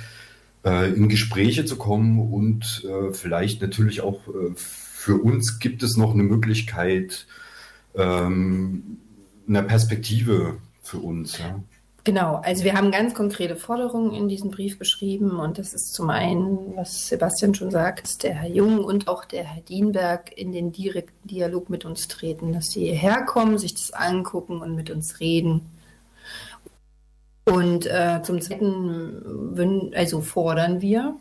[0.64, 4.20] äh, in Gespräche zu kommen und vielleicht natürlich auch
[5.04, 7.26] für uns gibt es noch eine Möglichkeit,
[7.94, 8.98] ähm,
[9.48, 11.38] einer Perspektive für uns.
[11.38, 11.60] Ja.
[12.04, 16.10] Genau, also wir haben ganz konkrete Forderungen in diesem Brief beschrieben und das ist zum
[16.10, 20.70] einen, was Sebastian schon sagt, der Herr Jung und auch der Herr Dienberg in den
[20.70, 25.18] direkten Dialog mit uns treten, dass sie hierher kommen, sich das angucken und mit uns
[25.18, 25.62] reden
[27.44, 31.14] und äh, zum Zweiten also fordern wir,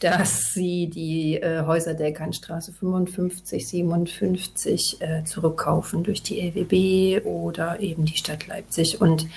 [0.00, 7.78] dass sie die äh, Häuser der Kantstraße 55, 57 äh, zurückkaufen durch die LWB oder
[7.78, 9.28] eben die Stadt Leipzig und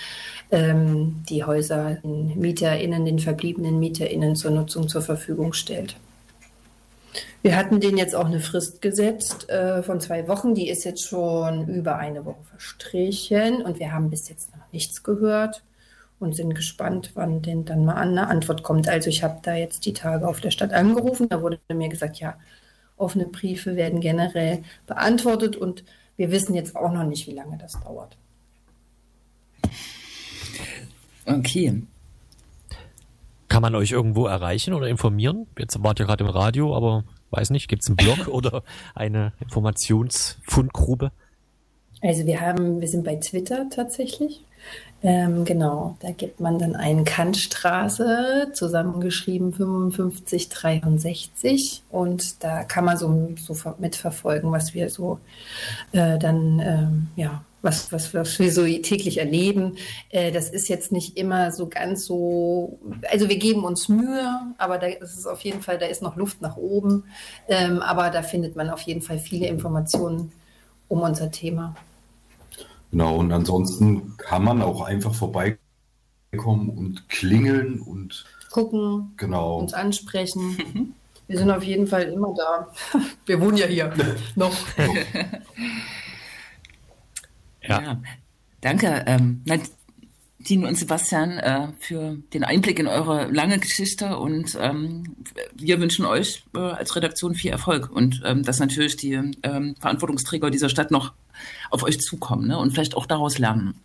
[0.50, 5.96] ähm, die Häuser den MieterInnen, den verbliebenen MieterInnen zur Nutzung zur Verfügung stellt.
[7.44, 10.56] Wir hatten den jetzt auch eine Frist gesetzt äh, von zwei Wochen.
[10.56, 15.04] Die ist jetzt schon über eine Woche verstrichen und wir haben bis jetzt noch nichts
[15.04, 15.62] gehört
[16.20, 18.88] und sind gespannt, wann denn dann mal eine Antwort kommt.
[18.88, 22.20] Also ich habe da jetzt die Tage auf der Stadt angerufen, da wurde mir gesagt,
[22.20, 22.38] ja,
[22.98, 25.84] offene Briefe werden generell beantwortet und
[26.18, 28.18] wir wissen jetzt auch noch nicht, wie lange das dauert.
[31.26, 31.82] Okay.
[33.48, 35.48] Kann man euch irgendwo erreichen oder informieren?
[35.58, 38.64] Jetzt wart ihr gerade im Radio, aber weiß nicht, gibt es einen Blog oder
[38.94, 41.12] eine Informationsfundgrube?
[42.02, 44.44] Also wir haben, wir sind bei Twitter tatsächlich.
[45.08, 53.36] Ähm, genau, da gibt man dann ein Kantstraße, zusammengeschrieben 5563 und da kann man so,
[53.38, 55.20] so mitverfolgen, was wir so
[55.92, 59.76] äh, dann, ähm, ja, was, was, was wir so täglich erleben.
[60.10, 62.80] Äh, das ist jetzt nicht immer so ganz so,
[63.12, 66.16] also wir geben uns Mühe, aber da ist es auf jeden Fall, da ist noch
[66.16, 67.04] Luft nach oben,
[67.48, 70.32] ähm, aber da findet man auf jeden Fall viele Informationen
[70.88, 71.76] um unser Thema.
[72.96, 75.60] Genau, und ansonsten kann man auch einfach vorbeikommen
[76.70, 79.58] und klingeln und gucken, genau.
[79.58, 80.96] uns ansprechen.
[81.28, 82.72] Wir sind auf jeden Fall immer da.
[83.26, 83.92] Wir wohnen ja hier
[84.38, 84.56] noch.
[87.62, 87.82] ja.
[87.82, 88.02] ja.
[88.62, 89.04] danke.
[89.06, 95.18] Ähm, Nadine und Sebastian äh, für den Einblick in eure lange Geschichte und ähm,
[95.54, 100.50] wir wünschen euch äh, als Redaktion viel Erfolg und ähm, dass natürlich die ähm, Verantwortungsträger
[100.50, 101.12] dieser Stadt noch
[101.70, 102.58] auf euch zukommen ne?
[102.58, 103.76] und vielleicht auch daraus lernen.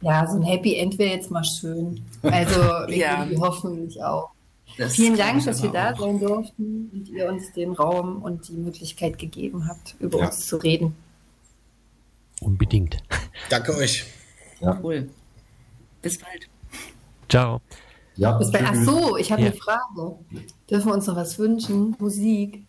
[0.00, 2.04] Ja, so ein Happy End wäre jetzt mal schön.
[2.22, 3.24] Also ja.
[3.24, 4.30] die hoffentlich auch.
[4.78, 8.54] Das Vielen Dank, dass wir da sein durften und ihr uns den Raum und die
[8.54, 10.26] Möglichkeit gegeben habt, über ja.
[10.26, 10.94] uns zu reden.
[12.40, 13.02] Unbedingt.
[13.50, 14.04] Danke euch.
[14.60, 14.78] Ja.
[14.82, 15.10] Cool.
[16.00, 16.48] Bis bald.
[17.28, 17.60] Ciao.
[18.16, 18.64] Ja, Bis bald.
[18.66, 19.48] Ach so, ich habe ja.
[19.48, 20.18] eine Frage.
[20.70, 21.96] Dürfen wir uns noch was wünschen?
[21.98, 22.64] Musik?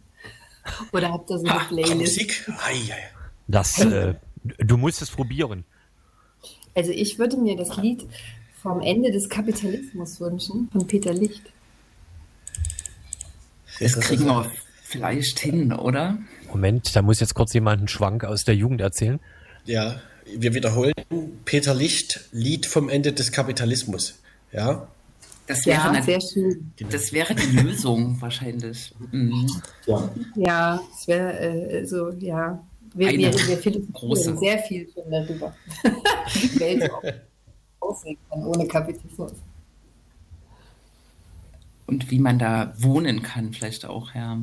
[0.92, 1.96] Oder habt ihr so eine Playlist?
[1.96, 2.52] Musik?
[2.66, 3.10] Ai, ai.
[3.48, 5.66] Das, äh, du musst es probieren.
[6.76, 8.06] Also ich würde mir das Lied
[8.62, 11.42] vom Ende des Kapitalismus wünschen, von Peter Licht.
[13.80, 14.50] Das kriegen wir
[14.84, 16.18] vielleicht hin, oder?
[16.50, 19.20] Moment, da muss jetzt kurz jemand einen Schwank aus der Jugend erzählen.
[19.66, 20.94] Ja, wir wiederholen
[21.46, 24.20] Peter Licht, Lied vom Ende des Kapitalismus.
[24.52, 24.88] Ja.
[25.46, 26.72] Das wäre, ja, eine, sehr schön.
[26.90, 28.94] Das wäre die Lösung wahrscheinlich.
[29.12, 29.50] Mhm.
[29.86, 30.10] Ja.
[30.36, 32.64] ja, es wäre äh, so, ja.
[32.94, 35.54] Wir, wir, wir philosophieren sehr viel schon darüber.
[36.34, 36.90] die Welt
[37.80, 39.34] aussehen kann ohne Kapitalismus.
[41.88, 44.38] Und wie man da wohnen kann, vielleicht auch, ja.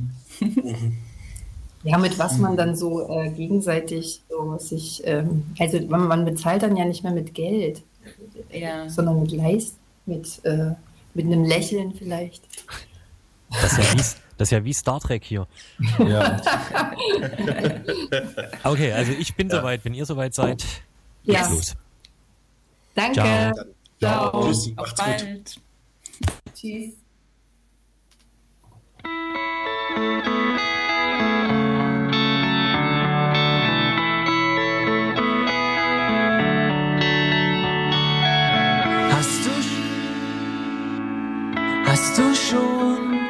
[1.83, 6.63] Ja, mit was man dann so äh, gegenseitig so sich, ähm, also man, man, bezahlt
[6.63, 7.83] dann ja nicht mehr mit Geld,
[8.53, 8.89] ja.
[8.91, 10.73] sondern mit Leist, mit äh,
[11.15, 12.43] mit einem Lächeln vielleicht.
[13.51, 15.47] Das ist ja wie, das ist ja wie Star Trek hier.
[15.99, 16.41] Ja.
[18.65, 19.57] okay, also ich bin ja.
[19.57, 19.85] soweit.
[19.85, 20.65] Wenn ihr soweit seid,
[21.25, 21.41] ja.
[21.41, 21.77] geht's los.
[22.95, 23.15] Danke.
[23.15, 23.53] Ciao.
[24.01, 24.31] Ciao.
[24.31, 24.47] Ciao.
[24.47, 24.75] Tschüss.
[24.75, 25.61] Macht's gut.
[26.55, 26.95] Tschüss.
[42.03, 43.21] Hast du schon,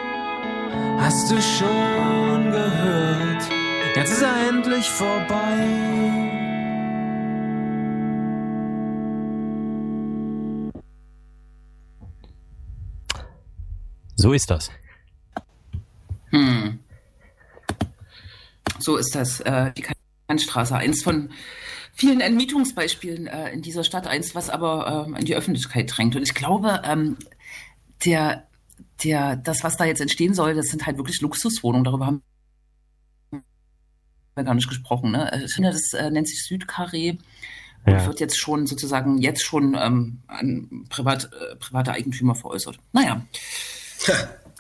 [1.01, 3.43] hast du schon gehört,
[3.97, 5.67] jetzt ist er endlich vorbei.
[14.15, 14.71] So ist das.
[16.31, 16.79] Hm.
[18.79, 19.41] So ist das.
[19.41, 19.85] Äh, die
[20.29, 21.31] Kantstraße, eins von
[21.93, 26.15] vielen Entmietungsbeispielen äh, in dieser Stadt, eins, was aber ähm, in die Öffentlichkeit drängt.
[26.15, 27.17] Und ich glaube, ähm,
[28.05, 28.47] der
[29.05, 31.85] der, das, was da jetzt entstehen soll, das sind halt wirklich Luxuswohnungen.
[31.85, 32.23] Darüber haben
[34.35, 35.13] wir gar nicht gesprochen.
[35.13, 35.43] Ne?
[35.45, 37.19] Ich finde, das äh, nennt sich Südkarree
[37.87, 38.07] und ja.
[38.07, 42.79] wird jetzt schon sozusagen jetzt schon ähm, an Privat, äh, private Eigentümer veräußert.
[42.93, 43.25] Naja,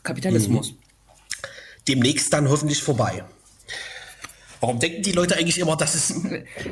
[0.02, 0.72] Kapitalismus.
[0.72, 0.76] Mhm.
[1.88, 3.24] Demnächst dann hoffentlich vorbei.
[4.60, 6.14] Warum denken die Leute eigentlich immer, dass es,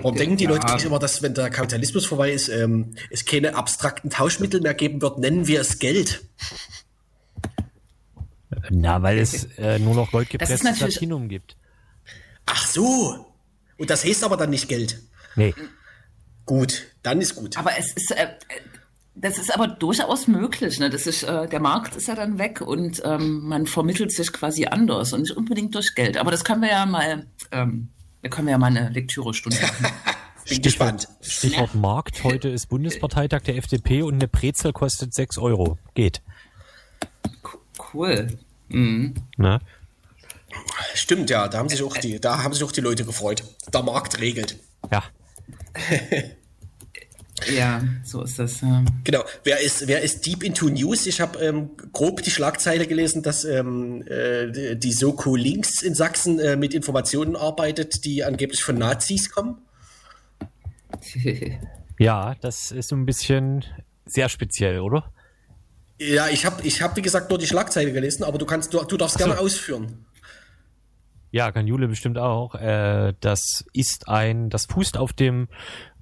[0.03, 0.51] warum denken die ja.
[0.51, 4.74] Leute eigentlich immer, dass wenn der Kapitalismus vorbei ist, ähm, es keine abstrakten Tauschmittel mehr
[4.74, 6.22] geben wird, nennen wir es Geld?
[8.71, 11.57] Na, weil es äh, nur noch goldgepresstes Platinum gibt.
[12.47, 13.27] Ach so.
[13.77, 15.01] Und das heißt aber dann nicht Geld.
[15.37, 15.55] Nee.
[16.47, 17.59] Gut, dann ist gut.
[17.59, 18.29] Aber es ist, äh,
[19.15, 20.79] das ist aber durchaus möglich.
[20.79, 20.91] Ne?
[20.91, 24.67] Das ist, äh, der Markt ist ja dann weg und ähm, man vermittelt sich quasi
[24.67, 26.17] anders und nicht unbedingt durch Geld.
[26.17, 27.89] Aber das können wir ja mal, ähm,
[28.23, 29.87] da können wir ja mal eine Lektürestunde machen.
[30.49, 31.09] Bin Stichwort, gespannt.
[31.21, 32.25] Stichwort Markt.
[32.25, 35.79] Heute ist Bundesparteitag der FDP und eine Brezel kostet 6 Euro.
[35.93, 36.23] Geht.
[37.93, 38.39] Cool.
[38.69, 39.14] Mhm.
[39.37, 39.61] Na?
[40.95, 43.45] Stimmt, ja, da haben sich auch die, da haben sich auch die Leute gefreut.
[43.73, 44.59] Der Markt regelt.
[44.91, 45.05] Ja.
[47.55, 48.61] ja, so ist das.
[48.61, 48.85] Ja.
[49.05, 49.25] Genau.
[49.45, 51.07] Wer ist, wer ist deep into News?
[51.07, 56.39] Ich habe ähm, grob die Schlagzeile gelesen, dass ähm, äh, die Soko Links in Sachsen
[56.39, 59.59] äh, mit Informationen arbeitet, die angeblich von Nazis kommen.
[61.99, 63.64] ja, das ist so ein bisschen
[64.07, 65.12] sehr speziell, oder?
[65.99, 68.82] Ja, ich habe, ich hab, wie gesagt, nur die Schlagzeile gelesen, aber du kannst, du,
[68.84, 69.24] du darfst so.
[69.24, 70.07] gerne ausführen.
[71.30, 72.55] Ja, kann Jule bestimmt auch.
[72.55, 75.49] Äh, das ist ein, das fußt auf dem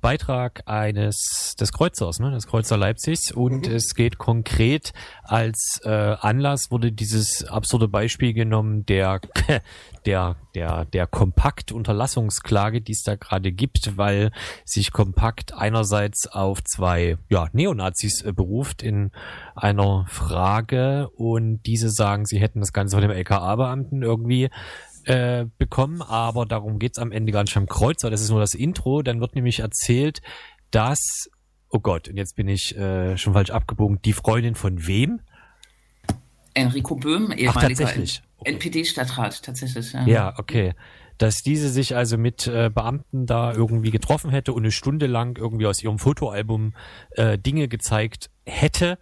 [0.07, 3.75] Beitrag eines des Kreuzers, ne, des Kreuzer Leipzigs und mhm.
[3.75, 4.93] es geht konkret
[5.25, 9.21] als äh, Anlass wurde dieses absurde Beispiel genommen der
[10.07, 14.31] der der der Kompakt Unterlassungsklage, die es da gerade gibt, weil
[14.65, 19.11] sich Kompakt einerseits auf zwei ja Neonazis äh, beruft in
[19.57, 24.51] einer Frage und diese sagen, sie hätten das Ganze von dem LKA-Beamten irgendwie
[25.07, 28.11] äh, bekommen, aber darum geht's am Ende gar nicht am Kreuzer.
[28.11, 29.03] Das ist nur das Intro.
[29.03, 30.21] Dann wird nämlich erzählt,
[30.71, 31.31] dass,
[31.71, 35.21] oh Gott, und jetzt bin ich äh, schon falsch abgebogen, die Freundin von wem?
[36.55, 38.09] Enrico Böhm, ehemaliger okay.
[38.45, 39.93] NPD-Stadtrat, tatsächlich.
[39.93, 40.07] Ja.
[40.07, 40.75] ja, okay.
[41.19, 45.39] Dass diese sich also mit äh, Beamten da irgendwie getroffen hätte und eine Stunde lang
[45.39, 46.75] irgendwie aus ihrem Fotoalbum
[47.13, 48.99] äh, Dinge gezeigt hätte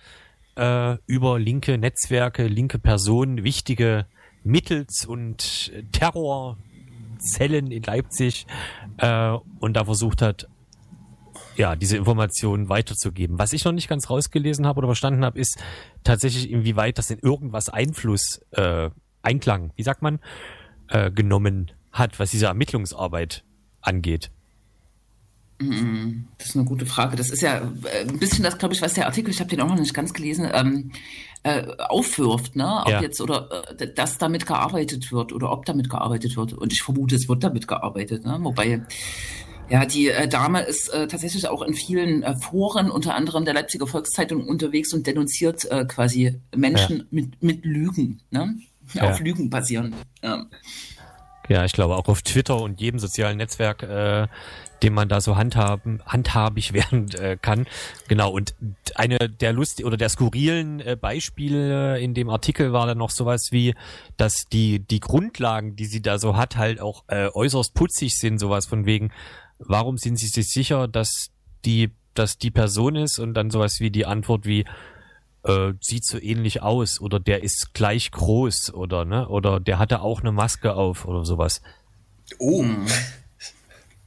[0.56, 4.06] äh, über linke Netzwerke, linke Personen, wichtige
[4.44, 8.46] mittels und Terrorzellen in Leipzig
[8.98, 10.48] äh, und da versucht hat,
[11.56, 13.38] ja, diese Informationen weiterzugeben.
[13.38, 15.62] Was ich noch nicht ganz rausgelesen habe oder verstanden habe, ist
[16.02, 18.90] tatsächlich, inwieweit das in irgendwas Einfluss, äh,
[19.22, 20.20] Einklang, wie sagt man,
[20.88, 23.44] äh, genommen hat, was diese Ermittlungsarbeit
[23.80, 24.30] angeht.
[26.38, 27.16] Das ist eine gute Frage.
[27.16, 29.60] Das ist ja äh, ein bisschen das, glaube ich, was der Artikel, ich habe den
[29.60, 30.92] auch noch nicht ganz gelesen, ähm,
[31.42, 32.82] äh, aufwirft, ne?
[32.84, 33.02] Ob ja.
[33.02, 33.48] jetzt oder
[33.78, 36.54] äh, dass damit gearbeitet wird oder ob damit gearbeitet wird.
[36.54, 38.38] Und ich vermute, es wird damit gearbeitet, ne?
[38.40, 38.82] Wobei
[39.68, 43.54] ja, die äh, Dame ist äh, tatsächlich auch in vielen äh, Foren, unter anderem der
[43.54, 47.04] Leipziger Volkszeitung, unterwegs und denunziert äh, quasi Menschen ja.
[47.10, 48.54] mit, mit Lügen, ne?
[48.92, 49.10] Ja.
[49.10, 49.94] Auf Lügen basieren.
[50.22, 50.44] Ja.
[51.48, 54.28] ja, ich glaube auch auf Twitter und jedem sozialen Netzwerk äh,
[54.82, 57.66] den man da so handhaben, handhabig werden äh, kann.
[58.08, 58.54] Genau, und
[58.94, 63.48] eine der Lust oder der skurrilen äh, Beispiele in dem Artikel war dann noch sowas
[63.50, 63.74] wie,
[64.16, 68.38] dass die, die Grundlagen, die sie da so hat, halt auch äh, äußerst putzig sind,
[68.38, 69.12] sowas von wegen,
[69.58, 71.30] warum sind sie sich sicher, dass
[71.64, 74.64] die, dass die Person ist und dann sowas wie die Antwort wie,
[75.44, 80.00] äh, sieht so ähnlich aus oder der ist gleich groß oder ne oder der hatte
[80.00, 81.62] auch eine Maske auf oder sowas.
[82.38, 82.64] Oh,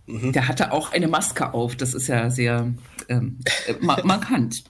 [0.08, 0.32] mhm.
[0.32, 1.76] Der hatte auch eine Maske auf.
[1.76, 2.74] Das ist ja sehr
[3.10, 4.64] ähm, äh, markant,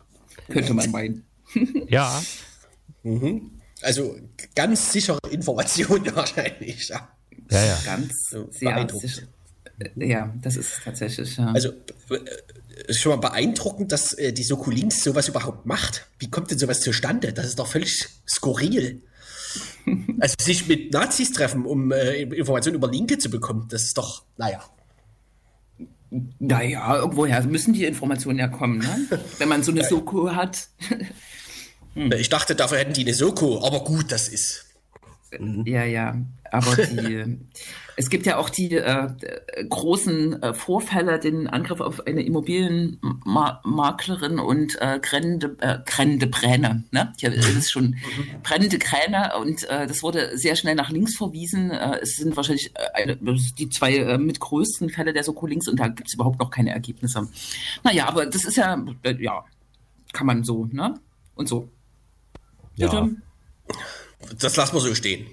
[0.49, 1.25] könnte man meinen.
[1.87, 2.21] ja.
[3.03, 3.51] Mhm.
[3.81, 4.17] Also
[4.55, 6.89] ganz sichere Information wahrscheinlich.
[6.89, 7.09] Ja,
[7.51, 7.65] ja.
[7.65, 7.79] ja.
[7.85, 8.13] Ganz
[8.51, 9.23] sehr sicher.
[9.79, 11.37] Äh, ja, das ist tatsächlich.
[11.37, 11.51] Ja.
[11.51, 11.69] Also
[12.09, 16.07] äh, schon mal beeindruckend, dass äh, die Soko Links sowas überhaupt macht.
[16.19, 17.33] Wie kommt denn sowas zustande?
[17.33, 19.01] Das ist doch völlig skurril.
[20.19, 24.23] also sich mit Nazis treffen, um äh, Informationen über Linke zu bekommen, das ist doch,
[24.37, 24.63] naja.
[26.09, 29.19] Naja, irgendwoher müssen die Informationen ja kommen, ne?
[29.37, 30.69] wenn man so eine Soko hat.
[31.93, 32.11] hm.
[32.13, 34.65] Ich dachte, dafür hätten die eine Soko, aber gut, das ist.
[35.65, 36.15] Ja, ja,
[36.51, 37.39] aber die,
[37.99, 39.09] es gibt ja auch die äh,
[39.69, 46.83] großen äh, Vorfälle, den Angriff auf eine Immobilienmaklerin und äh, brennende, äh, brennende Bräne.
[46.91, 47.11] Ne?
[47.17, 47.97] Hier ist es schon mhm.
[48.43, 51.71] brennende Kräne und äh, das wurde sehr schnell nach links verwiesen.
[51.71, 55.67] Äh, es sind wahrscheinlich äh, eine, die zwei äh, mit größten Fälle der Soko links
[55.67, 57.27] und da gibt es überhaupt noch keine Ergebnisse.
[57.83, 59.43] Naja, aber das ist ja, äh, ja,
[60.13, 60.93] kann man so, ne?
[61.33, 61.67] Und so.
[62.75, 63.09] Ja.
[64.39, 65.25] Das lassen wir so stehen.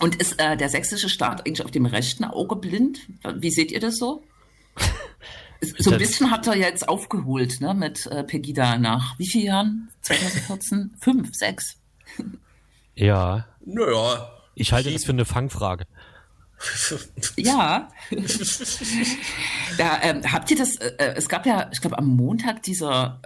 [0.00, 3.00] Und ist äh, der sächsische Staat eigentlich auf dem rechten Auge blind?
[3.36, 4.22] Wie seht ihr das so?
[5.78, 9.88] so ein bisschen hat er jetzt aufgeholt, ne, mit äh, Pegida nach wie vielen Jahren?
[10.02, 10.94] 2014?
[11.00, 11.76] Fünf, sechs?
[12.94, 13.46] Ja.
[13.64, 14.30] Naja.
[14.54, 15.84] Ich halte das für eine Fangfrage.
[17.36, 17.88] ja.
[19.78, 23.22] da, ähm, habt ihr das, äh, äh, es gab ja, ich glaube, am Montag dieser,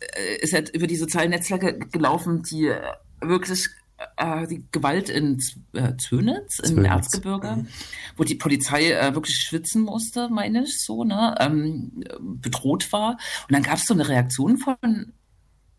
[0.00, 2.72] äh, ist ja über die sozialen Netzwerke gelaufen, die
[3.20, 3.68] wirklich
[4.16, 5.38] äh, die Gewalt in
[5.72, 7.68] äh, Zönitz, im Erzgebirge, mhm.
[8.16, 13.12] wo die Polizei äh, wirklich schwitzen musste, meine ich, so, ne, ähm, bedroht war.
[13.48, 15.12] Und dann gab es so eine Reaktion von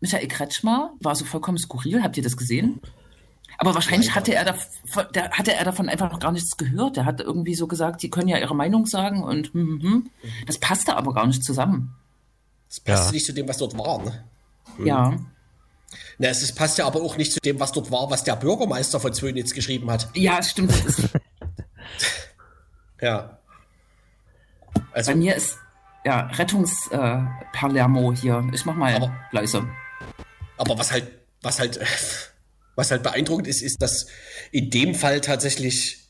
[0.00, 2.02] Michael Kretschmer, war so vollkommen skurril.
[2.02, 2.80] Habt ihr das gesehen?
[3.58, 4.54] Aber wahrscheinlich hatte er, da,
[5.14, 6.96] der, hatte er davon einfach noch gar nichts gehört.
[6.96, 10.10] Er hat irgendwie so gesagt, die können ja ihre Meinung sagen und hm, hm, hm.
[10.46, 11.94] das passte aber gar nicht zusammen.
[12.68, 13.12] Das passte ja.
[13.12, 14.02] nicht zu dem, was dort war.
[14.02, 14.24] Ne?
[14.84, 15.16] Ja.
[16.18, 18.36] Na, es ist, passt ja aber auch nicht zu dem, was dort war, was der
[18.36, 20.08] Bürgermeister von Zwönitz geschrieben hat.
[20.14, 20.72] Ja, stimmt.
[23.00, 23.38] ja.
[24.92, 25.58] Also, Bei mir ist
[26.04, 28.48] ja Rettungs-Palermo äh, hier.
[28.52, 29.66] Ich mach mal aber, leise.
[30.56, 31.10] Aber was halt,
[31.42, 31.80] was halt,
[32.74, 34.06] was halt beeindruckend ist, ist, dass
[34.52, 36.08] in dem Fall tatsächlich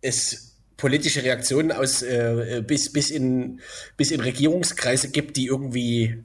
[0.00, 3.60] es politische Reaktionen aus äh, bis, bis, in,
[3.96, 6.24] bis in Regierungskreise gibt, die irgendwie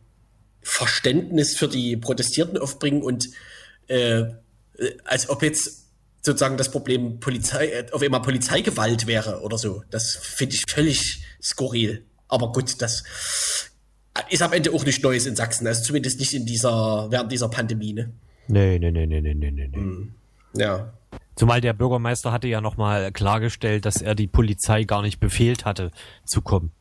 [0.62, 3.30] Verständnis für die Protestierten aufbringen und
[3.88, 4.26] äh,
[5.05, 5.82] als ob jetzt
[6.22, 9.84] sozusagen das Problem Polizei, äh, auf einmal Polizeigewalt wäre oder so.
[9.89, 12.05] Das finde ich völlig skurril.
[12.28, 13.03] Aber gut, das
[14.30, 17.49] ist am Ende auch nichts Neues in Sachsen, also zumindest nicht in dieser, während dieser
[17.49, 18.12] Pandemie, ne?
[18.47, 19.78] Nee, nee, nee, nee, nee, nee, nee.
[19.78, 20.14] Mhm.
[20.53, 20.93] Ja.
[21.36, 25.91] Zumal der Bürgermeister hatte ja nochmal klargestellt, dass er die Polizei gar nicht befehlt hatte
[26.26, 26.72] zu kommen.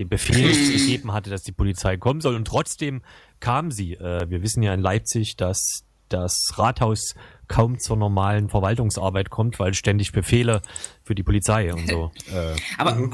[0.00, 3.02] Den Befehl gegeben hatte, dass die Polizei kommen soll und trotzdem
[3.38, 3.96] kam sie.
[3.96, 7.14] Äh, wir wissen ja in Leipzig, dass das Rathaus
[7.48, 10.62] kaum zur normalen Verwaltungsarbeit kommt, weil ständig Befehle
[11.04, 12.10] für die Polizei und so.
[12.32, 13.10] Äh, Aber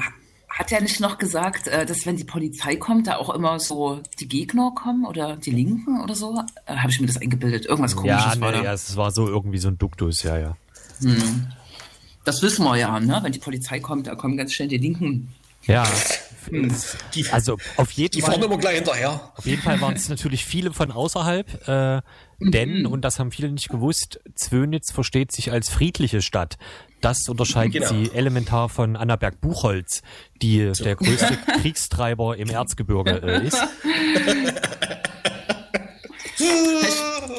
[0.49, 4.01] hat er nicht noch gesagt, äh, dass wenn die Polizei kommt, da auch immer so
[4.21, 6.41] die Gegner kommen oder die Linken oder so?
[6.67, 7.67] Habe ich mir das eingebildet?
[7.67, 8.63] Irgendwas komisches ja, war nee, da.
[8.65, 10.57] ja, es war so irgendwie so ein Duktus, ja, ja.
[12.25, 13.19] Das wissen wir ja, ne?
[13.23, 15.35] Wenn die Polizei kommt, da kommen ganz schnell die Linken.
[15.67, 15.85] Ja,
[16.51, 18.35] Die, also auf jeden die Fall.
[18.35, 19.33] fahren immer gleich hinterher.
[19.37, 22.03] Auf jeden Fall waren es natürlich viele von außerhalb, äh,
[22.41, 26.59] denn, und das haben viele nicht gewusst, Zwönitz versteht sich als friedliche Stadt.
[27.01, 27.89] Das unterscheidet Genau.
[27.89, 30.03] sie elementar von Annaberg-Buchholz,
[30.43, 33.59] die der größte Kriegstreiber im Erzgebirge äh, ist.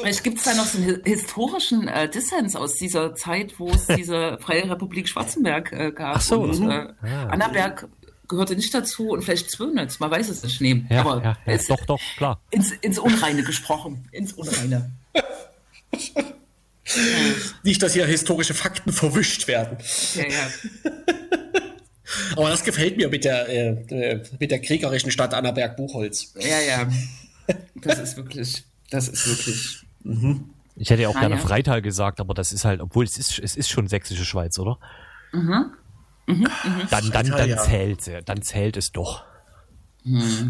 [0.00, 3.68] Vielleicht, gibt es da noch so einen hi- historischen äh, Dissens aus dieser Zeit, wo
[3.70, 6.16] es diese Freie Republik Schwarzenberg äh, gab.
[6.16, 6.40] Ach so.
[6.42, 7.26] Und, äh, Ah.
[7.28, 7.88] Annaberg
[8.28, 10.60] gehörte nicht dazu und vielleicht Zwönitz, man weiß es nicht.
[10.60, 12.40] Nee, Ja, aber ja, ja, ist doch, doch, klar.
[12.50, 14.08] ins, ins Unreine gesprochen.
[14.12, 14.90] Ins Unreine.
[17.62, 19.76] Nicht, dass hier historische Fakten verwischt werden.
[20.14, 20.92] Ja, ja.
[22.36, 26.32] Aber das gefällt mir mit der, äh, äh, mit der kriegerischen Stadt Annaberg-Buchholz.
[26.38, 26.88] Ja, ja.
[27.74, 29.84] Das ist wirklich, das ist wirklich.
[30.76, 31.40] Ich hätte ja auch Ah, gerne ja.
[31.40, 34.78] Freital gesagt, aber das ist halt, obwohl es ist, es ist schon sächsische Schweiz, oder?
[35.32, 35.72] Mhm.
[36.28, 36.46] Dann,
[36.90, 37.56] dann, Freital, dann ja.
[37.62, 39.24] zählt es, dann zählt es doch.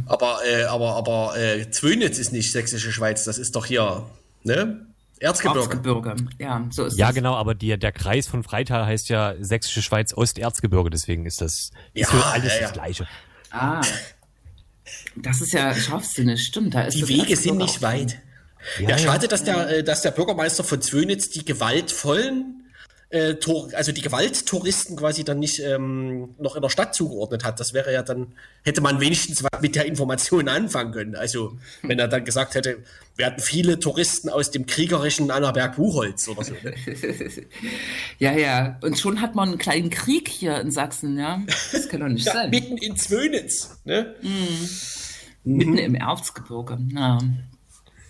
[0.07, 4.07] Aber, äh, aber, aber äh, Zwönitz ist nicht sächsische Schweiz, das ist doch hier,
[4.45, 4.87] ne?
[5.21, 5.61] Erzgebirge.
[5.61, 6.17] Erzgebirge.
[6.39, 7.15] Ja, so ist Ja, das.
[7.17, 11.71] genau, aber die, der Kreis von Freital heißt ja Sächsische Schweiz Osterzgebirge, deswegen ist das
[11.95, 12.63] Ja, ist für alles ja, ja.
[12.63, 13.09] das Gleiche.
[13.51, 13.81] Ah.
[15.17, 16.75] Das ist ja scharfsinnig, stimmt.
[16.75, 18.21] Da ist Die Wege Erzgebirge sind nicht weit.
[18.81, 22.68] Ja, schade, dass der, äh, dass der Bürgermeister von Zwönitz die gewaltvollen,
[23.11, 27.59] äh, Tor, also die Gewalttouristen quasi dann nicht ähm, noch in der Stadt zugeordnet hat.
[27.59, 28.35] Das wäre ja dann,
[28.65, 31.15] hätte man wenigstens was mit der Information anfangen können.
[31.17, 32.79] Also, wenn er dann gesagt hätte,
[33.17, 36.53] wir hatten viele Touristen aus dem kriegerischen Annaberg-Buchholz oder so.
[36.63, 36.75] Ne?
[38.19, 38.79] Ja, ja.
[38.83, 41.41] Und schon hat man einen kleinen Krieg hier in Sachsen, ja.
[41.73, 42.51] Das kann doch nicht Ja, sein.
[42.51, 43.81] mitten in Zwönitz.
[43.85, 44.15] Ne?
[45.45, 46.79] Mitten im Erzgebirge.
[46.95, 47.19] Ja.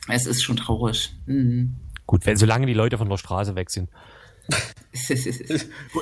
[0.08, 1.12] Es ist schon traurig.
[1.26, 1.76] Mhm.
[2.06, 3.90] Gut, wenn solange die Leute von der Straße weg sind.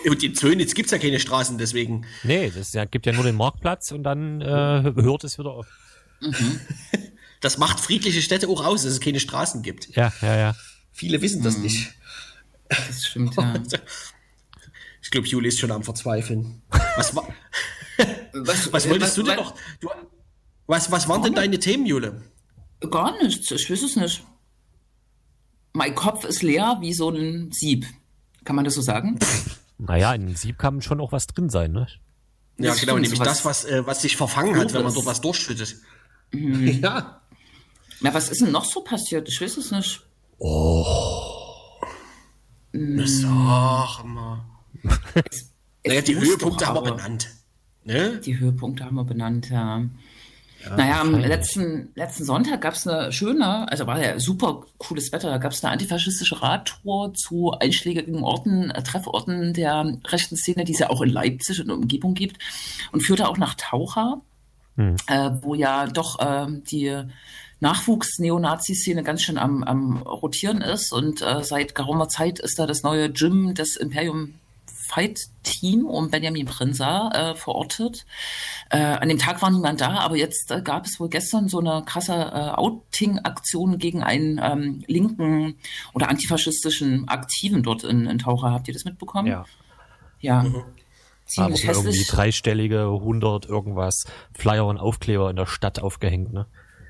[0.06, 2.06] Und in Zwönitz gibt's ja keine Straßen, deswegen.
[2.22, 5.66] Nee, das ja, gibt ja nur den Marktplatz und dann äh, hört es wieder auf.
[7.40, 9.94] Das macht friedliche Städte auch aus, dass es keine Straßen gibt.
[9.94, 10.56] Ja, ja, ja.
[10.92, 11.92] Viele wissen das nicht.
[12.68, 13.54] Das stimmt, ja.
[15.02, 16.62] Ich glaube, Juli ist schon am Verzweifeln.
[16.96, 17.22] Was, wa
[18.32, 19.54] Was, was wolltest du denn noch?
[19.78, 19.88] Du,
[20.66, 22.22] was, was waren denn deine Themen, Jule?
[22.90, 23.50] Gar nichts.
[23.52, 24.24] Ich weiß es nicht.
[25.72, 27.86] Mein Kopf ist leer wie so ein Sieb.
[28.46, 29.18] Kann man das so sagen?
[29.76, 31.86] Naja, in einem Sieb kann schon auch was drin sein, ne?
[32.58, 34.92] Ja, Das genau, stimmt, nämlich was- das, was, äh, was sich verfangen hat, wenn man
[34.92, 34.94] Pures.
[34.94, 35.76] dort was durchschüttet.
[36.32, 36.66] Mhm.
[36.82, 37.20] Ja.
[38.00, 39.28] Na, was ist denn noch so passiert?
[39.28, 40.02] Ich weiß es nicht.
[43.04, 44.44] Sag mal.
[45.86, 47.28] Naja, die Höhepunkte haben wir benannt.
[47.84, 48.20] Ne?
[48.20, 49.84] Die Höhepunkte haben wir benannt, ja.
[50.76, 55.30] Naja, am letzten, letzten Sonntag gab es eine schöne, also war ja super cooles Wetter,
[55.30, 60.72] da gab es eine antifaschistische Radtour zu einschlägigen Orten, äh, Trefforten der rechten Szene, die
[60.72, 62.42] es ja auch in Leipzig und Umgebung gibt
[62.92, 64.20] und führte auch nach Taucha,
[64.76, 66.94] äh, wo ja doch ähm, die
[67.60, 72.82] Nachwuchs-Neonazi-Szene ganz schön am, am rotieren ist und äh, seit geraumer Zeit ist da das
[72.82, 74.34] neue Gym des Imperium
[74.86, 78.06] Fight Team um Benjamin Prinzer äh, verortet.
[78.70, 81.58] Äh, an dem Tag war niemand da, aber jetzt äh, gab es wohl gestern so
[81.58, 85.56] eine krasse äh, Outing-Aktion gegen einen ähm, linken
[85.94, 88.50] oder antifaschistischen Aktiven dort in, in Taucher.
[88.52, 89.28] Habt ihr das mitbekommen?
[89.28, 89.44] Ja.
[90.20, 90.42] Ja.
[90.44, 90.50] Da
[91.26, 92.06] Ziemlich irgendwie hässlich.
[92.06, 96.46] dreistellige 100 irgendwas Flyer und Aufkleber in der Stadt aufgehängt, ne?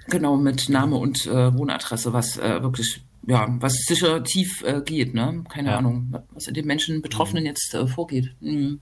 [0.08, 5.14] Genau, mit Name und äh, Wohnadresse, was äh, wirklich, ja, was sicher tief äh, geht,
[5.14, 5.44] ne?
[5.48, 5.78] Keine Ja.
[5.78, 8.34] Ahnung, was in den Menschen Betroffenen jetzt äh, vorgeht.
[8.40, 8.80] Mhm.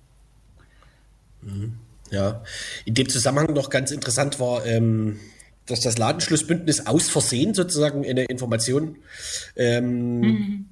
[2.10, 2.42] Ja.
[2.84, 5.18] In dem Zusammenhang noch ganz interessant war, ähm,
[5.66, 8.96] dass das Ladenschlussbündnis aus Versehen sozusagen eine Information,
[9.56, 10.66] ähm,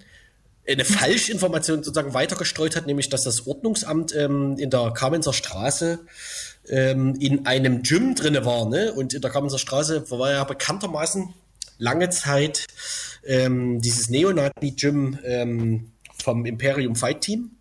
[0.69, 6.01] eine Falschinformation sozusagen weitergestreut hat, nämlich dass das Ordnungsamt ähm, in der Kamenzer Straße
[6.69, 8.69] ähm, in einem Gym drinne war.
[8.69, 8.93] Ne?
[8.93, 11.35] Und in der Kamenzer Straße war ja bekanntermaßen
[11.83, 12.67] lange Zeit
[13.25, 17.57] ähm, dieses Neonazi-Gym ähm, vom Imperium Fight Team.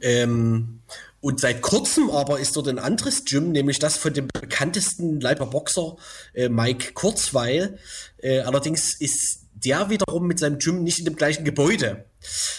[0.00, 0.80] Ähm,
[1.20, 5.46] und seit kurzem aber ist dort ein anderes Gym, nämlich das von dem bekanntesten Leiber
[5.46, 5.96] Boxer
[6.34, 7.78] äh, Mike Kurzweil.
[8.18, 12.04] Äh, allerdings ist der wiederum mit seinem Gym nicht in dem gleichen Gebäude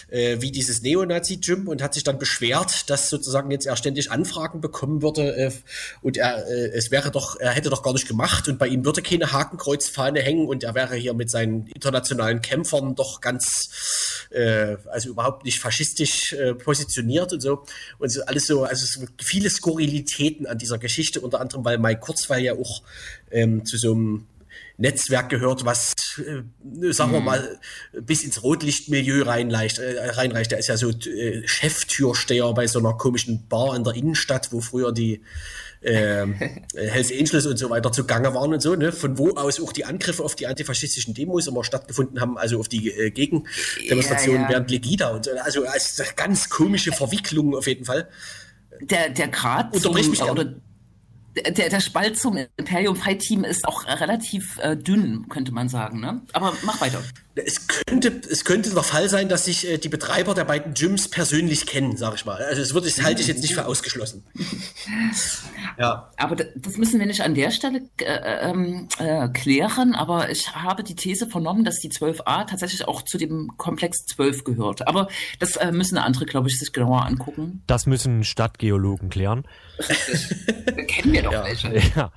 [0.08, 4.60] äh, wie dieses Neonazi-Gym und hat sich dann beschwert, dass sozusagen jetzt er ständig Anfragen
[4.60, 5.50] bekommen würde äh,
[6.02, 8.84] und er äh, es wäre doch, er hätte doch gar nicht gemacht und bei ihm
[8.84, 14.76] würde keine Hakenkreuzfahne hängen und er wäre hier mit seinen internationalen Kämpfern doch ganz, äh,
[14.86, 17.64] also überhaupt nicht faschistisch äh, positioniert und so.
[17.98, 22.00] Und so alles so, also gibt viele Skurrilitäten an dieser Geschichte, unter anderem, weil Mike
[22.00, 22.82] Kurzweil ja auch
[23.30, 24.26] ähm, zu so einem
[24.78, 27.58] Netzwerk gehört, was, äh, sagen wir mal,
[27.92, 29.78] bis ins Rotlichtmilieu reinreicht.
[29.78, 30.50] Äh, reinreicht.
[30.50, 34.60] Der ist ja so äh, Cheftürsteher bei so einer komischen Bar in der Innenstadt, wo
[34.60, 35.22] früher die
[35.86, 36.26] äh,
[36.74, 38.92] Hells Angels und so weiter zugange waren und so, ne?
[38.92, 42.68] von wo aus auch die Angriffe auf die antifaschistischen Demos immer stattgefunden haben, also auf
[42.68, 44.48] die äh, Gegendemonstrationen Ja, ja.
[44.50, 45.30] während Legida und so.
[45.42, 48.08] Also als ganz komische Verwicklungen auf jeden Fall.
[48.80, 50.54] Der, der Grad zum, Unterbrich mich oder.
[51.36, 56.00] Der, der Spalt zum Imperium Fight Team ist auch relativ äh, dünn, könnte man sagen.
[56.00, 56.22] Ne?
[56.32, 57.02] Aber mach weiter.
[57.34, 61.08] Es könnte, es könnte der Fall sein, dass sich äh, die Betreiber der beiden Gyms
[61.08, 62.42] persönlich kennen, sage ich mal.
[62.42, 64.24] Also das würde ich, halte ich jetzt nicht für ausgeschlossen.
[65.78, 66.10] ja.
[66.16, 69.94] Aber das müssen wir nicht an der Stelle äh, ähm, äh, klären.
[69.94, 74.44] Aber ich habe die These vernommen, dass die 12a tatsächlich auch zu dem Komplex 12
[74.44, 74.88] gehört.
[74.88, 75.08] Aber
[75.38, 77.62] das äh, müssen andere, glaube ich, sich genauer angucken.
[77.66, 79.44] Das müssen Stadtgeologen klären.
[79.78, 81.66] Da kennen wir doch welche.
[81.96, 82.10] Ja.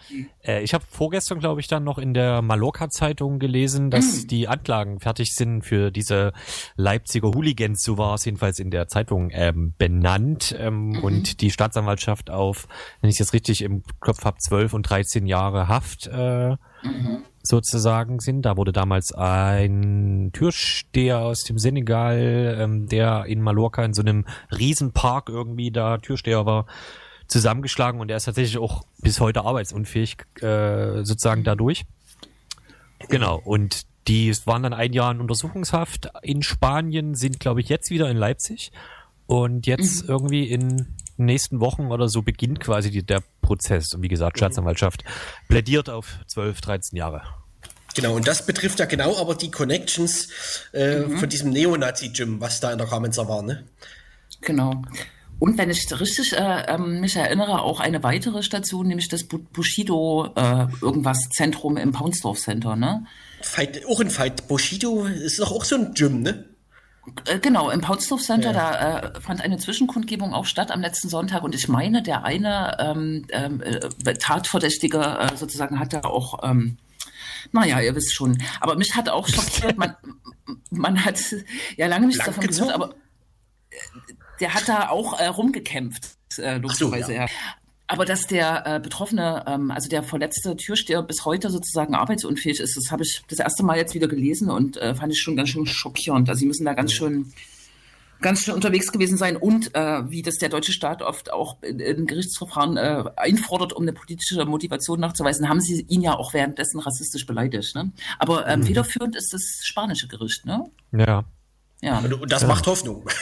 [0.43, 4.99] Äh, ich habe vorgestern, glaube ich, dann noch in der Mallorca-Zeitung gelesen, dass die Anklagen
[4.99, 6.33] fertig sind für diese
[6.75, 10.55] Leipziger Hooligans, so war es jedenfalls in der Zeitung ähm, benannt.
[10.57, 12.67] Ähm, Und die Staatsanwaltschaft auf,
[13.01, 16.55] wenn ich es jetzt richtig im Kopf habe, 12 und 13 Jahre Haft äh,
[17.43, 18.43] sozusagen sind.
[18.43, 24.25] Da wurde damals ein Türsteher aus dem Senegal, ähm, der in Mallorca in so einem
[24.57, 26.65] Riesenpark irgendwie da Türsteher war,
[27.29, 31.85] zusammengeschlagen und er ist tatsächlich auch bis heute arbeitsunfähig äh, sozusagen dadurch.
[33.07, 37.91] Genau, und die waren dann ein Jahr in Untersuchungshaft in Spanien, sind glaube ich jetzt
[37.91, 38.71] wieder in Leipzig
[39.27, 44.01] und jetzt irgendwie in den nächsten Wochen oder so beginnt quasi die, der Prozess und
[44.01, 45.03] wie gesagt, Staatsanwaltschaft
[45.47, 47.21] plädiert auf 12, 13 Jahre.
[47.95, 50.29] Genau, und das betrifft ja genau aber die Connections
[50.71, 53.65] äh, von diesem Neonazi-Gym, was da in der Kamenzer war, ne?
[54.41, 54.81] Genau.
[55.39, 59.39] Und wenn ich richtig äh, ähm, mich erinnere, auch eine weitere Station, nämlich das Bu-
[59.53, 63.05] Bushido äh, irgendwas Zentrum im Paunsdorf Center, ne?
[63.41, 64.47] Fight, auch ein Fight.
[64.49, 66.45] Bushido ist doch auch so ein Gym, ne?
[67.25, 71.43] Äh, Genau, im Paunsdorf Center, da äh, fand eine Zwischenkundgebung auch statt am letzten Sonntag
[71.43, 76.77] und ich meine, der eine ähm, ähm, äh, Tatverdächtige äh, sozusagen hat da auch, ähm,
[77.53, 79.95] naja, ihr wisst schon, aber mich hat auch schockiert, man,
[80.69, 81.17] man hat
[81.77, 82.93] ja lange nichts davon gehört, aber
[83.69, 83.75] äh,
[84.39, 87.21] der hat da auch äh, rumgekämpft, äh, logischerweise, ja.
[87.23, 87.27] ja.
[87.87, 92.77] Aber dass der äh, Betroffene, ähm, also der verletzte Türsteher bis heute sozusagen arbeitsunfähig ist,
[92.77, 95.49] das habe ich das erste Mal jetzt wieder gelesen und äh, fand ich schon ganz
[95.49, 96.29] schön schockierend.
[96.29, 97.33] Also sie müssen da ganz schön
[98.21, 101.79] ganz schön unterwegs gewesen sein und äh, wie das der deutsche Staat oft auch in,
[101.79, 106.79] in Gerichtsverfahren äh, einfordert, um eine politische Motivation nachzuweisen, haben sie ihn ja auch währenddessen
[106.79, 107.75] rassistisch beleidigt.
[107.75, 107.91] Ne?
[108.17, 110.65] Aber ähm, federführend ist das spanische Gericht, ne?
[110.91, 111.23] Ja.
[111.81, 111.99] Ja.
[111.99, 113.07] Und, das macht Hoffnung.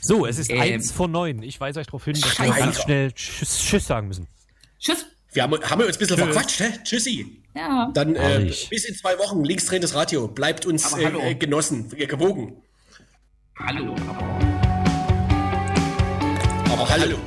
[0.00, 0.60] So, es ist Ähm.
[0.60, 1.42] eins vor neun.
[1.42, 2.58] Ich weise euch darauf hin, dass wir Scheiße.
[2.58, 4.26] ganz schnell Tschüss, Tschüss sagen müssen.
[4.78, 5.04] Tschüss.
[5.32, 6.72] Wir haben, haben wir uns ein bisschen verquatscht, hä?
[6.82, 7.42] Tschüssi.
[7.54, 7.90] Ja.
[7.92, 10.26] Dann äh, bis in zwei Wochen linksdrehendes Radio.
[10.28, 11.20] Bleibt uns Aber äh, hallo.
[11.20, 12.62] äh, genossen, gewogen.
[13.58, 13.94] Hallo.
[16.70, 17.18] Aber hallo.